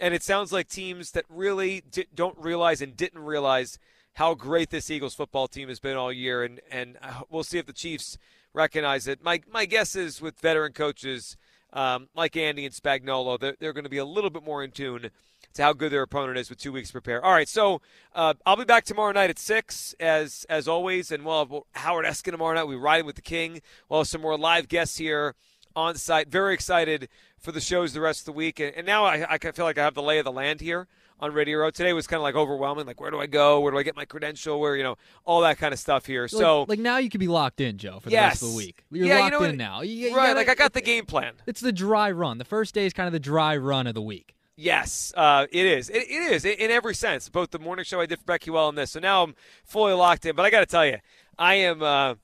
and 0.00 0.14
it 0.14 0.22
sounds 0.22 0.52
like 0.52 0.68
teams 0.68 1.12
that 1.12 1.24
really 1.28 1.82
don't 2.14 2.38
realize 2.38 2.80
and 2.80 2.96
didn't 2.96 3.22
realize– 3.22 3.78
how 4.16 4.32
great 4.34 4.70
this 4.70 4.90
Eagles 4.90 5.14
football 5.14 5.46
team 5.46 5.68
has 5.68 5.78
been 5.78 5.96
all 5.96 6.12
year, 6.12 6.42
and 6.42 6.60
and 6.70 6.96
uh, 7.02 7.20
we'll 7.30 7.44
see 7.44 7.58
if 7.58 7.66
the 7.66 7.72
Chiefs 7.72 8.18
recognize 8.54 9.06
it. 9.06 9.22
My 9.22 9.42
my 9.50 9.66
guess 9.66 9.94
is 9.94 10.22
with 10.22 10.40
veteran 10.40 10.72
coaches, 10.72 11.36
um, 11.76 12.08
like 12.16 12.36
Andy 12.36 12.64
and 12.64 12.74
Spagnuolo, 12.74 13.38
they're, 13.38 13.54
they're 13.60 13.72
going 13.74 13.84
to 13.84 13.90
be 13.90 13.98
a 13.98 14.04
little 14.04 14.30
bit 14.30 14.42
more 14.42 14.64
in 14.64 14.70
tune 14.70 15.10
to 15.54 15.62
how 15.62 15.72
good 15.72 15.92
their 15.92 16.02
opponent 16.02 16.38
is 16.38 16.48
with 16.48 16.58
two 16.58 16.72
weeks 16.72 16.88
to 16.88 16.92
prepare. 16.92 17.24
All 17.24 17.32
right, 17.32 17.48
so 17.48 17.82
uh, 18.14 18.34
I'll 18.44 18.56
be 18.56 18.64
back 18.64 18.84
tomorrow 18.84 19.12
night 19.12 19.30
at 19.30 19.38
six, 19.38 19.94
as 20.00 20.46
as 20.48 20.66
always, 20.66 21.12
and 21.12 21.24
we'll 21.24 21.38
have 21.38 21.82
Howard 21.82 22.06
Eskin 22.06 22.32
tomorrow 22.32 22.54
night. 22.54 22.64
We 22.64 22.76
riding 22.76 23.06
with 23.06 23.16
the 23.16 23.22
King. 23.22 23.60
We'll 23.88 24.00
have 24.00 24.08
some 24.08 24.22
more 24.22 24.38
live 24.38 24.68
guests 24.68 24.96
here 24.96 25.34
on 25.74 25.96
site. 25.96 26.28
Very 26.28 26.54
excited 26.54 27.08
for 27.38 27.52
the 27.52 27.60
shows 27.60 27.92
the 27.92 28.00
rest 28.00 28.20
of 28.20 28.26
the 28.26 28.32
week, 28.32 28.58
and, 28.58 28.74
and 28.74 28.86
now 28.86 29.04
I, 29.04 29.26
I 29.30 29.38
feel 29.38 29.66
like 29.66 29.78
I 29.78 29.84
have 29.84 29.94
the 29.94 30.02
lay 30.02 30.18
of 30.18 30.24
the 30.24 30.32
land 30.32 30.62
here 30.62 30.88
on 31.20 31.32
Radio 31.32 31.58
Row. 31.58 31.70
Today 31.70 31.92
was 31.92 32.06
kind 32.06 32.18
of 32.18 32.22
like 32.22 32.34
overwhelming. 32.34 32.86
Like, 32.86 33.00
where 33.00 33.10
do 33.10 33.20
I 33.20 33.26
go? 33.26 33.60
Where 33.60 33.72
do 33.72 33.78
I 33.78 33.82
get 33.82 33.96
my 33.96 34.04
credential? 34.04 34.60
Where 34.60 34.76
you 34.76 34.82
know 34.82 34.96
all 35.24 35.40
that 35.42 35.58
kind 35.58 35.72
of 35.72 35.78
stuff 35.78 36.06
here. 36.06 36.28
So 36.28 36.60
like, 36.60 36.70
like 36.70 36.78
now 36.78 36.98
you 36.98 37.10
can 37.10 37.18
be 37.18 37.28
locked 37.28 37.60
in, 37.60 37.78
Joe, 37.78 38.00
for 38.00 38.08
the 38.08 38.12
yes. 38.12 38.32
rest 38.32 38.42
of 38.42 38.50
the 38.50 38.56
week. 38.56 38.84
You're 38.90 39.06
yeah, 39.06 39.20
locked 39.20 39.32
you 39.32 39.40
know 39.40 39.44
in 39.46 39.56
now. 39.56 39.82
You, 39.82 39.92
you 39.92 40.16
right, 40.16 40.28
gotta, 40.28 40.38
like 40.38 40.48
I 40.48 40.54
got 40.54 40.72
the 40.72 40.80
game 40.80 41.06
plan. 41.06 41.34
It's 41.46 41.60
the 41.60 41.72
dry 41.72 42.10
run. 42.10 42.38
The 42.38 42.44
first 42.44 42.74
day 42.74 42.86
is 42.86 42.92
kind 42.92 43.06
of 43.06 43.12
the 43.12 43.20
dry 43.20 43.56
run 43.56 43.86
of 43.86 43.94
the 43.94 44.02
week. 44.02 44.34
Yes, 44.58 45.12
uh, 45.16 45.46
it 45.52 45.66
is. 45.66 45.90
It, 45.90 46.04
it 46.08 46.32
is 46.32 46.44
in 46.46 46.70
every 46.70 46.94
sense. 46.94 47.28
Both 47.28 47.50
the 47.50 47.58
morning 47.58 47.84
show 47.84 48.00
I 48.00 48.06
did 48.06 48.18
for 48.20 48.24
BetQL 48.24 48.70
and 48.70 48.78
this. 48.78 48.92
So 48.92 49.00
now 49.00 49.22
I'm 49.22 49.34
fully 49.64 49.92
locked 49.92 50.24
in. 50.24 50.34
But 50.34 50.46
I 50.46 50.50
got 50.50 50.60
to 50.60 50.66
tell 50.66 50.86
you, 50.86 50.98
I 51.38 51.54
am. 51.54 51.82
Uh, 51.82 52.14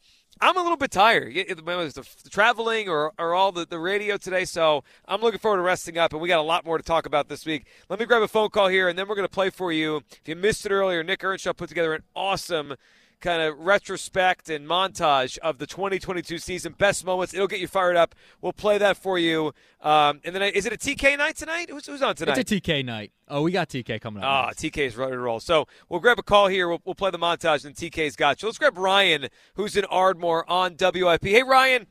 I'm 0.42 0.56
a 0.56 0.60
little 0.60 0.76
bit 0.76 0.90
tired. 0.90 1.32
The 1.34 2.04
traveling 2.28 2.88
or, 2.88 3.12
or 3.16 3.32
all 3.32 3.52
the, 3.52 3.64
the 3.64 3.78
radio 3.78 4.16
today, 4.16 4.44
so 4.44 4.82
I'm 5.06 5.20
looking 5.20 5.38
forward 5.38 5.58
to 5.58 5.62
resting 5.62 5.98
up, 5.98 6.12
and 6.12 6.20
we 6.20 6.26
got 6.26 6.40
a 6.40 6.42
lot 6.42 6.66
more 6.66 6.76
to 6.78 6.82
talk 6.82 7.06
about 7.06 7.28
this 7.28 7.46
week. 7.46 7.64
Let 7.88 8.00
me 8.00 8.06
grab 8.06 8.22
a 8.22 8.28
phone 8.28 8.48
call 8.48 8.66
here, 8.66 8.88
and 8.88 8.98
then 8.98 9.06
we're 9.06 9.14
going 9.14 9.28
to 9.28 9.32
play 9.32 9.50
for 9.50 9.70
you. 9.70 9.98
If 10.10 10.26
you 10.26 10.34
missed 10.34 10.66
it 10.66 10.72
earlier, 10.72 11.04
Nick 11.04 11.22
Earnshaw 11.22 11.52
put 11.52 11.68
together 11.68 11.94
an 11.94 12.02
awesome 12.16 12.74
kind 13.22 13.40
of 13.40 13.58
retrospect 13.58 14.50
and 14.50 14.66
montage 14.66 15.38
of 15.38 15.56
the 15.58 15.66
2022 15.66 16.38
season, 16.38 16.74
best 16.76 17.06
moments. 17.06 17.32
It'll 17.32 17.46
get 17.46 17.60
you 17.60 17.68
fired 17.68 17.96
up. 17.96 18.14
We'll 18.42 18.52
play 18.52 18.76
that 18.78 18.98
for 18.98 19.18
you. 19.18 19.54
Um, 19.80 20.20
and 20.24 20.34
then, 20.34 20.42
is 20.42 20.66
it 20.66 20.72
a 20.72 20.76
TK 20.76 21.16
night 21.16 21.36
tonight? 21.36 21.70
Who's, 21.70 21.86
who's 21.86 22.02
on 22.02 22.16
tonight? 22.16 22.36
It's 22.36 22.52
a 22.52 22.60
TK 22.60 22.84
night. 22.84 23.12
Oh, 23.28 23.42
we 23.42 23.52
got 23.52 23.70
TK 23.70 24.00
coming 24.00 24.22
up. 24.22 24.28
Ah, 24.28 24.48
oh, 24.50 24.52
TK's 24.52 24.96
ready 24.96 25.12
to 25.12 25.18
roll. 25.18 25.40
So 25.40 25.66
we'll 25.88 26.00
grab 26.00 26.18
a 26.18 26.22
call 26.22 26.48
here. 26.48 26.68
We'll, 26.68 26.82
we'll 26.84 26.94
play 26.94 27.10
the 27.10 27.18
montage, 27.18 27.64
and 27.64 27.74
TK's 27.74 28.16
got 28.16 28.42
you. 28.42 28.48
Let's 28.48 28.58
grab 28.58 28.76
Ryan, 28.76 29.28
who's 29.54 29.76
in 29.76 29.84
Ardmore 29.86 30.44
on 30.50 30.76
WIP. 30.78 31.24
Hey, 31.24 31.42
Ryan. 31.42 31.86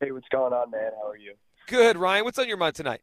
Hey, 0.00 0.10
what's 0.10 0.28
going 0.28 0.52
on, 0.52 0.70
man? 0.70 0.90
How 1.00 1.08
are 1.08 1.16
you? 1.16 1.34
Good, 1.68 1.96
Ryan. 1.96 2.24
What's 2.24 2.38
on 2.38 2.48
your 2.48 2.56
mind 2.56 2.74
tonight? 2.74 3.00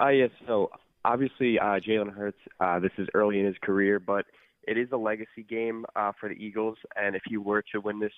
Uh, 0.00 0.08
yes, 0.08 0.30
so 0.46 0.70
obviously 1.04 1.58
uh, 1.58 1.80
Jalen 1.80 2.12
Hurts, 2.14 2.38
uh, 2.60 2.78
this 2.78 2.92
is 2.98 3.08
early 3.14 3.40
in 3.40 3.46
his 3.46 3.56
career, 3.62 3.98
but 3.98 4.26
it 4.66 4.76
is 4.76 4.88
a 4.92 4.96
legacy 4.96 5.44
game 5.48 5.84
uh, 5.94 6.12
for 6.18 6.28
the 6.28 6.34
Eagles, 6.34 6.76
and 6.96 7.14
if 7.14 7.22
you 7.28 7.40
were 7.40 7.62
to 7.72 7.80
win 7.80 8.00
this 8.00 8.12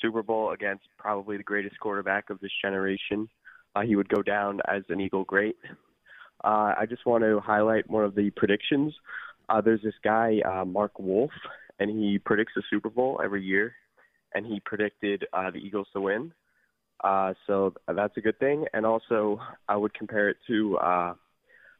Super 0.00 0.22
Bowl 0.22 0.52
against 0.52 0.84
probably 0.98 1.36
the 1.36 1.42
greatest 1.42 1.78
quarterback 1.80 2.30
of 2.30 2.40
this 2.40 2.50
generation, 2.62 3.28
uh, 3.74 3.82
he 3.82 3.96
would 3.96 4.08
go 4.08 4.22
down 4.22 4.60
as 4.68 4.82
an 4.88 5.00
Eagle 5.00 5.24
great. 5.24 5.56
Uh, 6.44 6.72
I 6.78 6.86
just 6.88 7.04
want 7.04 7.24
to 7.24 7.40
highlight 7.40 7.88
one 7.90 8.04
of 8.04 8.14
the 8.14 8.30
predictions. 8.30 8.94
Uh, 9.48 9.60
there's 9.60 9.82
this 9.82 9.94
guy, 10.04 10.40
uh, 10.44 10.64
Mark 10.64 10.98
Wolf, 10.98 11.30
and 11.78 11.90
he 11.90 12.18
predicts 12.18 12.52
the 12.54 12.62
Super 12.70 12.90
Bowl 12.90 13.20
every 13.24 13.42
year, 13.42 13.74
and 14.34 14.46
he 14.46 14.60
predicted 14.60 15.26
uh, 15.32 15.50
the 15.50 15.58
Eagles 15.58 15.88
to 15.94 16.00
win. 16.00 16.32
Uh, 17.02 17.32
so 17.46 17.72
that's 17.94 18.16
a 18.16 18.20
good 18.20 18.38
thing. 18.38 18.66
And 18.72 18.84
also, 18.84 19.40
I 19.68 19.76
would 19.76 19.94
compare 19.94 20.28
it 20.28 20.36
to 20.48 20.76
uh, 20.78 21.14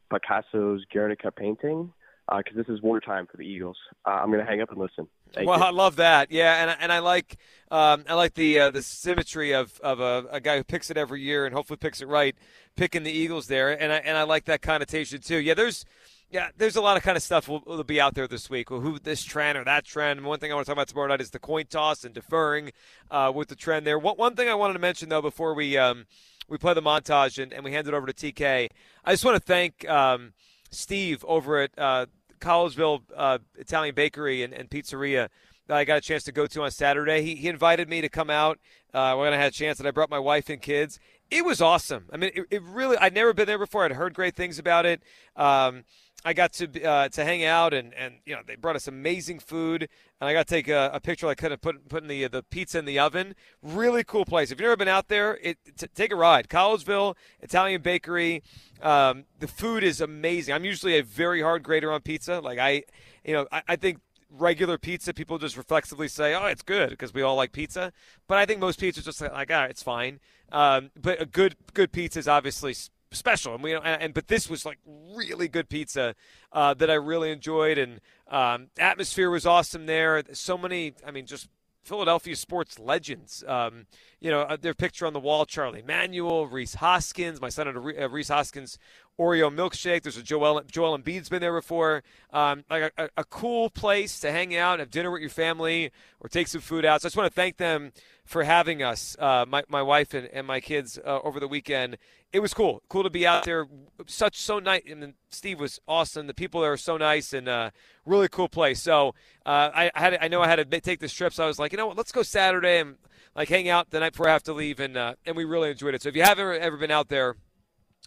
Picasso's 0.09 0.83
Guernica 0.91 1.31
painting 1.31 1.93
because 2.37 2.57
uh, 2.57 2.61
this 2.61 2.69
is 2.69 2.81
winter 2.81 2.99
time 2.99 3.27
for 3.27 3.37
the 3.37 3.43
Eagles. 3.43 3.77
Uh, 4.05 4.11
I'm 4.11 4.31
going 4.31 4.43
to 4.43 4.45
hang 4.45 4.61
up 4.61 4.69
and 4.69 4.79
listen. 4.79 5.07
Thank 5.33 5.47
well, 5.47 5.59
you. 5.59 5.65
I 5.65 5.69
love 5.71 5.95
that. 5.97 6.31
Yeah, 6.31 6.61
and 6.61 6.77
and 6.79 6.91
I 6.91 6.99
like 6.99 7.37
um, 7.71 8.03
I 8.07 8.13
like 8.13 8.33
the 8.33 8.59
uh, 8.59 8.71
the 8.71 8.81
symmetry 8.81 9.53
of 9.53 9.79
of 9.81 9.99
a, 9.99 10.25
a, 10.31 10.39
guy 10.39 10.57
who 10.57 10.63
picks 10.63 10.89
it 10.89 10.97
every 10.97 11.21
year 11.21 11.45
and 11.45 11.53
hopefully 11.53 11.77
picks 11.77 12.01
it 12.01 12.07
right, 12.07 12.35
picking 12.75 13.03
the 13.03 13.11
Eagles 13.11 13.47
there, 13.47 13.69
and 13.69 13.91
I 13.91 13.97
and 13.97 14.17
I 14.17 14.23
like 14.23 14.45
that 14.45 14.61
connotation 14.61 15.21
too. 15.21 15.37
Yeah, 15.37 15.53
there's. 15.53 15.85
Yeah, 16.31 16.49
there's 16.55 16.75
a 16.75 16.81
lot 16.81 16.95
of 16.95 17.01
kind 17.01 17.17
of 17.17 17.23
stuff 17.23 17.47
will, 17.47 17.63
will 17.65 17.83
be 17.83 17.99
out 17.99 18.13
there 18.13 18.27
this 18.27 18.51
week. 18.51 18.69
Well, 18.69 18.81
who 18.81 18.99
this 18.99 19.23
trend 19.23 19.57
or 19.57 19.63
that 19.63 19.83
trend. 19.83 20.23
One 20.23 20.37
thing 20.37 20.51
I 20.51 20.53
want 20.53 20.67
to 20.67 20.69
talk 20.69 20.75
about 20.75 20.87
tomorrow 20.87 21.07
night 21.07 21.21
is 21.21 21.31
the 21.31 21.39
coin 21.39 21.65
toss 21.65 22.03
and 22.03 22.13
deferring 22.13 22.71
uh, 23.09 23.31
with 23.33 23.47
the 23.47 23.55
trend 23.55 23.87
there. 23.87 23.97
One, 23.97 24.15
one 24.15 24.35
thing 24.35 24.47
I 24.47 24.53
wanted 24.53 24.73
to 24.73 24.79
mention 24.79 25.09
though 25.09 25.23
before 25.23 25.55
we 25.55 25.75
um, 25.75 26.05
we 26.47 26.59
play 26.59 26.75
the 26.75 26.83
montage 26.83 27.41
and, 27.41 27.51
and 27.51 27.63
we 27.63 27.71
hand 27.71 27.87
it 27.87 27.95
over 27.95 28.05
to 28.05 28.13
TK, 28.13 28.69
I 29.05 29.11
just 29.11 29.25
want 29.25 29.37
to 29.37 29.43
thank 29.43 29.89
um, 29.89 30.33
Steve 30.69 31.25
over 31.27 31.61
at 31.61 31.71
uh, 31.79 32.05
Collegeville 32.39 33.01
uh, 33.15 33.39
Italian 33.57 33.95
Bakery 33.95 34.43
and, 34.43 34.53
and 34.53 34.69
Pizzeria 34.69 35.29
that 35.67 35.77
I 35.77 35.85
got 35.85 35.99
a 35.99 36.01
chance 36.01 36.23
to 36.23 36.31
go 36.31 36.47
to 36.47 36.63
on 36.63 36.71
Saturday. 36.71 37.21
He, 37.21 37.35
he 37.35 37.47
invited 37.47 37.87
me 37.87 38.01
to 38.01 38.09
come 38.09 38.29
out 38.29 38.59
uh, 38.93 39.15
when 39.15 39.33
I 39.33 39.37
had 39.37 39.53
a 39.53 39.55
chance, 39.55 39.79
and 39.79 39.87
I 39.87 39.91
brought 39.91 40.09
my 40.09 40.19
wife 40.19 40.49
and 40.49 40.61
kids. 40.61 40.99
It 41.29 41.45
was 41.45 41.61
awesome. 41.61 42.05
I 42.11 42.17
mean, 42.17 42.31
it, 42.33 42.45
it 42.49 42.61
really, 42.63 42.97
I'd 42.97 43.13
never 43.13 43.33
been 43.33 43.45
there 43.45 43.59
before. 43.59 43.85
I'd 43.85 43.91
heard 43.91 44.15
great 44.15 44.35
things 44.35 44.57
about 44.57 44.87
it. 44.87 45.03
Um, 45.35 45.83
I 46.25 46.33
got 46.33 46.53
to 46.53 46.83
uh, 46.83 47.09
to 47.09 47.23
hang 47.23 47.45
out 47.45 47.73
and, 47.73 47.93
and 47.93 48.15
you 48.25 48.35
know 48.35 48.41
they 48.45 48.55
brought 48.55 48.75
us 48.75 48.87
amazing 48.87 49.39
food 49.39 49.87
and 50.19 50.27
I 50.29 50.33
got 50.33 50.47
to 50.47 50.53
take 50.53 50.67
a, 50.67 50.91
a 50.93 50.99
picture 50.99 51.27
like 51.27 51.37
kind 51.37 51.53
of 51.53 51.61
put 51.61 51.87
putting 51.87 52.09
the 52.09 52.27
the 52.27 52.43
pizza 52.43 52.79
in 52.79 52.85
the 52.85 52.99
oven. 52.99 53.35
Really 53.63 54.03
cool 54.03 54.25
place. 54.25 54.51
If 54.51 54.59
you've 54.59 54.65
never 54.65 54.75
been 54.75 54.89
out 54.89 55.07
there, 55.07 55.39
it 55.41 55.57
t- 55.77 55.87
take 55.95 56.11
a 56.11 56.15
ride. 56.15 56.49
Collegeville 56.49 57.15
Italian 57.41 57.81
Bakery. 57.81 58.43
Um, 58.81 59.25
the 59.39 59.47
food 59.47 59.83
is 59.83 60.01
amazing. 60.01 60.53
I'm 60.53 60.65
usually 60.65 60.97
a 60.97 61.03
very 61.03 61.41
hard 61.41 61.63
grader 61.63 61.91
on 61.91 62.01
pizza. 62.01 62.39
Like 62.39 62.59
I, 62.59 62.83
you 63.23 63.33
know, 63.33 63.47
I, 63.51 63.61
I 63.69 63.75
think 63.77 63.99
regular 64.29 64.77
pizza, 64.77 65.13
people 65.13 65.37
just 65.37 65.57
reflexively 65.57 66.07
say, 66.07 66.35
"Oh, 66.35 66.45
it's 66.45 66.61
good," 66.61 66.89
because 66.89 67.13
we 67.13 67.21
all 67.21 67.35
like 67.35 67.51
pizza. 67.51 67.93
But 68.27 68.37
I 68.37 68.45
think 68.45 68.59
most 68.59 68.79
pizzas 68.79 69.05
just 69.05 69.21
like, 69.21 69.51
"Ah, 69.51 69.63
it's 69.65 69.83
fine." 69.83 70.19
Um, 70.51 70.91
but 70.99 71.21
a 71.21 71.25
good 71.25 71.55
good 71.73 71.91
pizza 71.91 72.19
is 72.19 72.27
obviously 72.27 72.75
special, 73.11 73.55
and 73.55 73.63
we 73.63 73.73
and, 73.73 73.85
and 73.85 74.13
but 74.13 74.27
this 74.27 74.49
was 74.49 74.65
like 74.65 74.77
really 74.85 75.47
good 75.47 75.69
pizza 75.69 76.15
uh, 76.51 76.73
that 76.75 76.89
I 76.89 76.95
really 76.95 77.31
enjoyed, 77.31 77.77
and 77.77 77.99
um, 78.29 78.67
atmosphere 78.77 79.29
was 79.29 79.45
awesome 79.45 79.85
there. 79.85 80.23
So 80.33 80.57
many, 80.57 80.93
I 81.05 81.11
mean, 81.11 81.25
just 81.25 81.47
Philadelphia 81.83 82.35
sports 82.35 82.77
legends. 82.77 83.43
Um, 83.47 83.87
you 84.19 84.29
know, 84.29 84.41
uh, 84.41 84.57
their 84.59 84.73
picture 84.73 85.05
on 85.05 85.13
the 85.13 85.19
wall: 85.19 85.45
Charlie 85.45 85.81
Manuel, 85.81 86.47
Rhys 86.47 86.75
Hoskins. 86.75 87.41
My 87.41 87.49
son 87.49 87.67
had 87.67 87.75
a 87.75 88.05
uh, 88.05 88.07
Rhys 88.07 88.29
Hoskins 88.29 88.77
Oreo 89.19 89.53
milkshake. 89.53 90.03
There's 90.03 90.17
a 90.17 90.23
Joel 90.23 90.61
Joel 90.71 90.97
Embiid's 90.97 91.27
been 91.27 91.41
there 91.41 91.53
before. 91.53 92.03
Um, 92.31 92.63
like 92.69 92.93
a, 92.97 93.09
a, 93.17 93.23
cool 93.25 93.69
place 93.69 94.19
to 94.21 94.31
hang 94.31 94.55
out, 94.55 94.79
have 94.79 94.89
dinner 94.89 95.11
with 95.11 95.21
your 95.21 95.29
family, 95.29 95.91
or 96.21 96.29
take 96.29 96.47
some 96.47 96.61
food 96.61 96.85
out. 96.85 97.01
So 97.01 97.07
I 97.07 97.09
just 97.09 97.17
want 97.17 97.29
to 97.29 97.35
thank 97.35 97.57
them 97.57 97.91
for 98.23 98.43
having 98.43 98.81
us, 98.81 99.17
uh, 99.19 99.45
my 99.47 99.63
my 99.67 99.81
wife 99.81 100.13
and, 100.13 100.27
and 100.27 100.47
my 100.47 100.61
kids 100.61 100.97
uh, 101.05 101.19
over 101.23 101.39
the 101.39 101.47
weekend. 101.47 101.97
It 102.31 102.39
was 102.39 102.53
cool, 102.53 102.81
cool 102.87 103.03
to 103.03 103.09
be 103.09 103.27
out 103.27 103.43
there. 103.43 103.67
Such 104.05 104.37
so 104.37 104.59
nice, 104.59 104.83
and 104.89 105.15
Steve 105.29 105.59
was 105.59 105.79
awesome. 105.87 106.27
The 106.27 106.33
people 106.33 106.61
there 106.61 106.71
are 106.71 106.77
so 106.77 106.95
nice 106.95 107.33
and 107.33 107.49
uh, 107.49 107.71
really 108.05 108.29
cool 108.29 108.47
place. 108.47 108.81
So 108.81 109.15
uh, 109.45 109.71
I, 109.73 109.91
I, 109.93 109.99
had 109.99 110.17
I 110.21 110.27
know 110.29 110.41
I 110.41 110.47
had 110.47 110.57
to 110.71 110.79
take 110.79 110.99
this 110.99 111.11
trip, 111.11 111.33
so 111.33 111.43
I 111.43 111.47
was 111.47 111.59
like, 111.59 111.73
you 111.73 111.77
know 111.77 111.87
what, 111.87 111.97
let's 111.97 112.11
go 112.11 112.23
Saturday 112.23 112.79
and 112.79 112.95
like 113.35 113.49
hang 113.49 113.67
out 113.67 113.89
the 113.89 113.99
night 113.99 114.13
before 114.13 114.29
I 114.29 114.33
have 114.33 114.43
to 114.43 114.53
leave, 114.53 114.79
and 114.79 114.95
uh, 114.95 115.15
and 115.25 115.35
we 115.35 115.43
really 115.43 115.71
enjoyed 115.71 115.95
it. 115.95 116.03
So 116.03 116.09
if 116.09 116.15
you 116.15 116.23
haven't 116.23 116.61
ever 116.61 116.77
been 116.77 116.91
out 116.91 117.09
there 117.09 117.35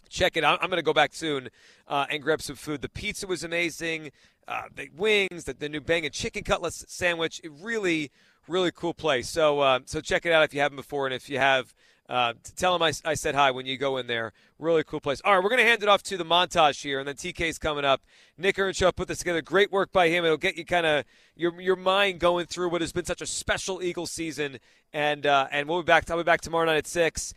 check 0.09 0.37
it 0.37 0.43
out. 0.43 0.59
I'm 0.61 0.69
going 0.69 0.77
to 0.77 0.83
go 0.83 0.93
back 0.93 1.13
soon 1.13 1.49
uh, 1.87 2.05
and 2.09 2.21
grab 2.21 2.41
some 2.41 2.55
food. 2.55 2.81
The 2.81 2.89
pizza 2.89 3.27
was 3.27 3.43
amazing. 3.43 4.11
Uh, 4.47 4.63
the 4.75 4.89
wings, 4.95 5.45
the, 5.45 5.53
the 5.53 5.69
new 5.69 5.81
bang 5.81 6.05
and 6.05 6.13
chicken 6.13 6.43
cutlets 6.43 6.85
sandwich. 6.87 7.39
It 7.43 7.51
really, 7.61 8.11
really 8.47 8.71
cool 8.71 8.93
place. 8.93 9.29
So, 9.29 9.59
uh, 9.61 9.79
so 9.85 10.01
check 10.01 10.25
it 10.25 10.31
out 10.31 10.43
if 10.43 10.53
you 10.53 10.61
haven't 10.61 10.75
before, 10.75 11.05
and 11.05 11.13
if 11.13 11.29
you 11.29 11.39
have, 11.39 11.73
uh, 12.09 12.33
tell 12.57 12.73
them 12.73 12.81
I, 12.81 12.91
I, 13.09 13.13
said 13.13 13.33
hi 13.33 13.51
when 13.51 13.65
you 13.65 13.77
go 13.77 13.95
in 13.95 14.07
there. 14.07 14.33
Really 14.59 14.83
cool 14.83 14.99
place. 14.99 15.21
All 15.23 15.33
right, 15.33 15.41
we're 15.41 15.49
going 15.49 15.61
to 15.61 15.67
hand 15.67 15.81
it 15.81 15.89
off 15.89 16.03
to 16.03 16.17
the 16.17 16.25
montage 16.25 16.81
here, 16.81 16.99
and 16.99 17.07
then 17.07 17.15
TK's 17.15 17.57
coming 17.57 17.85
up. 17.85 18.01
Nick 18.37 18.59
Earnshaw 18.59 18.91
put 18.91 19.07
this 19.07 19.19
together. 19.19 19.41
Great 19.41 19.71
work 19.71 19.93
by 19.93 20.09
him. 20.09 20.25
It'll 20.25 20.35
get 20.35 20.57
you 20.57 20.65
kind 20.65 20.85
of 20.85 21.05
your 21.35 21.59
your 21.61 21.77
mind 21.77 22.19
going 22.19 22.45
through 22.45 22.69
what 22.69 22.81
has 22.81 22.91
been 22.91 23.05
such 23.05 23.21
a 23.21 23.25
special 23.25 23.81
Eagle 23.81 24.05
season. 24.05 24.59
And 24.91 25.25
uh, 25.25 25.47
and 25.51 25.67
we'll 25.67 25.81
be 25.81 25.85
back. 25.85 26.09
I'll 26.11 26.17
be 26.17 26.23
back 26.23 26.41
tomorrow 26.41 26.65
night 26.65 26.77
at 26.77 26.87
six 26.87 27.33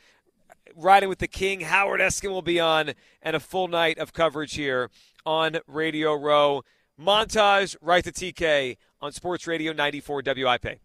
riding 0.75 1.09
with 1.09 1.19
the 1.19 1.29
King. 1.29 1.61
Howard 1.61 2.01
Eskin 2.01 2.31
will 2.31 2.43
be 2.43 2.61
on, 2.61 2.93
and 3.23 3.37
a 3.37 3.41
full 3.41 3.69
night 3.69 3.99
of 3.99 4.13
coverage 4.13 4.55
here 4.55 4.91
on 5.25 5.59
Radio 5.67 6.15
Row. 6.15 6.63
Montage, 7.01 7.77
right 7.81 8.03
to 8.05 8.13
TK 8.13 8.77
on 9.01 9.13
Sports 9.13 9.47
Radio 9.47 9.73
94 9.73 10.23
WIP. 10.25 10.81